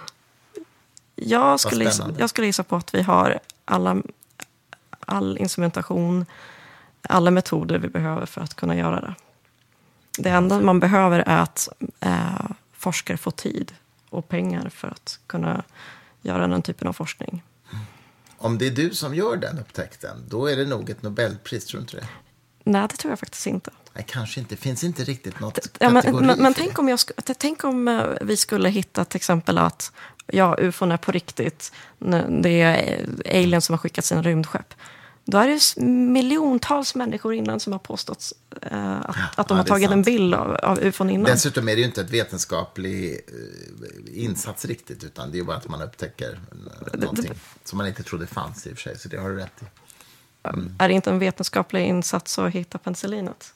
Jag 1.15 1.59
skulle, 1.59 1.85
gissa, 1.85 2.13
jag 2.17 2.29
skulle 2.29 2.47
gissa 2.47 2.63
på 2.63 2.75
att 2.75 2.93
vi 2.95 3.01
har 3.01 3.39
alla, 3.65 4.01
all 4.99 5.37
instrumentation, 5.37 6.25
alla 7.09 7.31
metoder 7.31 7.77
vi 7.77 7.87
behöver 7.87 8.25
för 8.25 8.41
att 8.41 8.53
kunna 8.53 8.75
göra 8.75 9.01
det. 9.01 9.15
Det 10.17 10.29
enda 10.29 10.61
man 10.61 10.79
behöver 10.79 11.19
är 11.19 11.37
att 11.37 11.69
eh, 11.99 12.45
forskare 12.73 13.17
får 13.17 13.31
tid 13.31 13.73
och 14.09 14.29
pengar 14.29 14.69
för 14.69 14.87
att 14.87 15.19
kunna 15.27 15.63
göra 16.21 16.47
den 16.47 16.61
typen 16.61 16.87
av 16.87 16.93
forskning. 16.93 17.43
Om 18.37 18.57
det 18.57 18.67
är 18.67 18.71
du 18.71 18.89
som 18.93 19.15
gör 19.15 19.37
den 19.37 19.59
upptäckten, 19.59 20.23
då 20.29 20.47
är 20.47 20.55
det 20.55 20.65
nog 20.65 20.89
ett 20.89 21.03
Nobelpris, 21.03 21.65
tror 21.65 21.79
du 21.79 21.81
inte 21.81 21.95
det? 21.97 22.07
Nej, 22.63 22.87
det 22.89 22.95
tror 22.97 23.11
jag 23.11 23.19
faktiskt 23.19 23.47
inte. 23.47 23.71
Nej, 23.93 24.05
kanske 24.07 24.39
inte. 24.39 24.55
finns 24.55 24.83
inte 24.83 25.03
riktigt 25.03 25.39
något 25.39 25.67
Ja, 25.79 25.89
men, 25.89 26.25
men, 26.25 26.41
men 26.41 26.53
tänk, 26.53 26.75
det. 26.75 26.81
om 26.81 26.89
jag, 26.89 26.99
tänk 27.37 27.63
om 27.63 28.15
vi 28.21 28.37
skulle 28.37 28.69
hitta 28.69 29.05
till 29.05 29.15
exempel 29.15 29.57
att 29.57 29.91
ja, 30.27 30.55
ufon 30.59 30.91
är 30.91 30.97
på 30.97 31.11
riktigt. 31.11 31.71
Det 32.41 32.61
är 32.61 33.05
aliens 33.25 33.65
som 33.65 33.73
har 33.73 33.77
skickat 33.77 34.05
sina 34.05 34.21
rymdskepp. 34.21 34.73
Då 35.25 35.37
är 35.37 35.47
det 35.47 35.81
miljontals 35.85 36.95
människor 36.95 37.33
innan 37.33 37.59
som 37.59 37.73
har 37.73 37.79
påstått 37.79 38.33
eh, 38.61 38.99
att, 39.01 39.39
att 39.39 39.47
de 39.47 39.53
ja, 39.53 39.55
har 39.55 39.63
det 39.63 39.69
tagit 39.69 39.85
en 39.89 39.91
sant. 39.93 40.05
bild 40.05 40.33
av, 40.33 40.55
av 40.55 40.79
ufon 40.79 41.09
innan. 41.09 41.25
Dessutom 41.25 41.69
är 41.69 41.75
det 41.75 41.79
ju 41.81 41.85
inte 41.87 42.01
ett 42.01 42.09
vetenskaplig 42.09 43.11
eh, 43.13 44.23
insats 44.23 44.65
riktigt, 44.65 45.03
utan 45.03 45.31
det 45.31 45.39
är 45.39 45.43
bara 45.43 45.57
att 45.57 45.67
man 45.69 45.81
upptäcker 45.81 46.39
eh, 46.93 46.99
någonting 46.99 47.31
som 47.63 47.77
man 47.77 47.87
inte 47.87 48.03
trodde 48.03 48.27
fanns 48.27 48.67
i 48.67 48.73
och 48.73 48.77
för 48.77 48.81
sig, 48.81 48.99
så 48.99 49.09
det 49.09 49.17
har 49.17 49.29
du 49.29 49.35
rätt 49.35 49.61
i. 49.61 49.65
Är 50.79 50.87
det 50.87 50.93
inte 50.93 51.09
en 51.09 51.19
vetenskaplig 51.19 51.87
insats 51.87 52.39
att 52.39 52.51
hitta 52.51 52.77
penicillinet? 52.77 53.53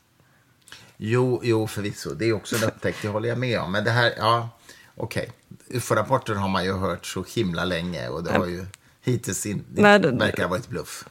Jo, 0.97 1.41
jo, 1.43 1.67
förvisso. 1.67 2.13
Det 2.13 2.25
är 2.25 2.34
också 2.34 2.56
en 2.56 2.63
upptäckt, 2.63 3.01
det 3.01 3.08
håller 3.08 3.30
jag 3.30 3.38
med 3.38 3.60
om. 3.60 3.71
Men 3.71 3.84
det 3.84 3.91
här, 3.91 4.13
ja, 4.17 4.49
okej. 4.95 5.32
UFO-rapporter 5.69 6.34
har 6.34 6.47
man 6.49 6.63
ju 6.65 6.73
hört 6.73 7.06
så 7.06 7.25
himla 7.36 7.65
länge 7.65 8.08
och 8.08 8.23
det 8.23 8.32
har 8.38 8.45
ju 8.45 8.65
hittills 9.01 9.45
in, 9.45 9.63
det 9.73 9.82
Nej, 9.82 9.99
det- 9.99 10.12
verkar 10.12 10.43
ha 10.43 10.49
varit 10.49 10.67
bluff. 10.67 11.06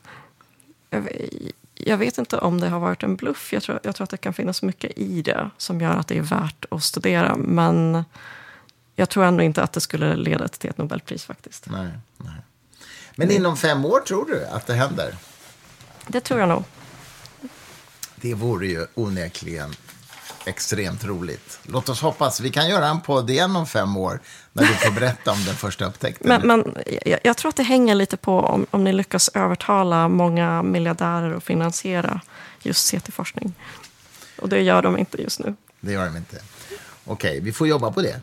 Jag, 1.75 1.97
vet 1.97 2.19
inte 2.19 2.39
om 2.39 2.61
det 2.61 2.69
har 2.69 2.81
varit 2.81 3.03
en 3.03 3.17
bluff. 3.17 3.53
Jag 3.53 3.63
tror, 3.63 3.81
jag 3.83 3.97
tror 3.97 4.05
att 4.05 4.11
det 4.11 4.17
kan 4.17 4.35
finnas 4.35 4.63
mycket 4.63 4.93
i 4.97 5.23
det 5.23 5.51
som 5.57 5.81
gör 5.81 5.97
att 5.97 6.09
det 6.09 6.19
är 6.19 6.23
värt 6.23 6.65
att 6.71 6.83
studera. 6.83 7.37
Men 7.37 8.05
jag 8.95 9.09
tror 9.09 9.25
ändå 9.25 9.43
inte 9.43 9.63
att 9.63 9.73
det 9.73 9.81
skulle 9.81 10.17
leda 10.17 10.49
till 10.49 10.71
ett 10.71 10.79
Nobelpris 10.79 11.25
faktiskt. 11.25 11.67
Nej, 11.71 11.91
nej. 12.17 12.35
Men 13.17 13.31
inom 13.31 13.57
fem 13.57 13.85
år 13.85 14.01
tror 14.01 14.27
du 14.27 14.47
att 14.47 14.67
det 14.67 14.75
händer? 14.75 15.17
Det 16.07 16.21
tror 16.21 16.41
jag 16.41 16.49
nog. 16.49 16.65
Det 18.17 18.35
vore 18.35 18.67
ju 18.67 18.87
onekligen 18.95 19.75
extremt 20.49 21.05
roligt. 21.05 21.59
Låt 21.63 21.89
oss 21.89 22.01
hoppas. 22.01 22.41
Vi 22.41 22.51
kan 22.51 22.69
göra 22.69 22.87
en 22.87 23.01
podd 23.01 23.31
igen 23.31 23.57
om 23.57 23.67
fem 23.67 23.97
år 23.97 24.21
när 24.53 24.63
du 24.63 24.75
får 24.75 24.91
berätta 24.91 25.31
om 25.31 25.45
den 25.45 25.55
första 25.55 25.85
upptäckten. 25.85 26.29
Men, 26.29 26.47
men 26.47 26.77
jag, 27.05 27.21
jag 27.23 27.37
tror 27.37 27.49
att 27.49 27.57
det 27.57 27.63
hänger 27.63 27.95
lite 27.95 28.17
på 28.17 28.41
om, 28.41 28.67
om 28.71 28.85
ni 28.85 28.93
lyckas 28.93 29.31
övertala 29.35 30.09
många 30.09 30.63
miljardärer 30.63 31.37
att 31.37 31.45
finansiera 31.45 32.21
just 32.63 32.91
CT-forskning. 32.91 33.55
Och 34.39 34.49
det 34.49 34.61
gör 34.61 34.83
de 34.83 34.99
inte 34.99 35.23
just 35.23 35.41
nu. 35.41 35.55
Det 35.81 35.93
gör 35.93 36.07
de 36.07 36.17
inte. 36.17 36.41
Okej, 37.05 37.41
vi 37.41 37.53
får 37.53 37.69
jobba 37.69 37.93
på 37.93 38.03
det. 38.03 38.21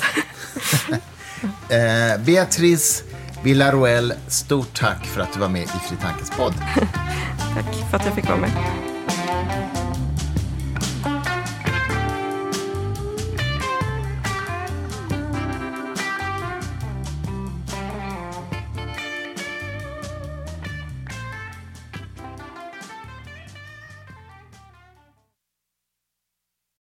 eh, 1.76 2.22
Beatrice 2.22 3.04
Villaruel, 3.44 4.14
stort 4.28 4.80
tack 4.80 5.06
för 5.06 5.22
att 5.22 5.34
du 5.34 5.40
var 5.40 5.50
med 5.50 5.64
i 5.64 5.68
Fri 5.68 5.98
Tankes 6.02 6.30
podd. 6.30 6.54
Tack 7.54 7.90
för 7.90 7.98
att 7.98 8.06
jag 8.06 8.16
fick 8.16 8.26
vara 8.26 8.38
med. 8.38 8.83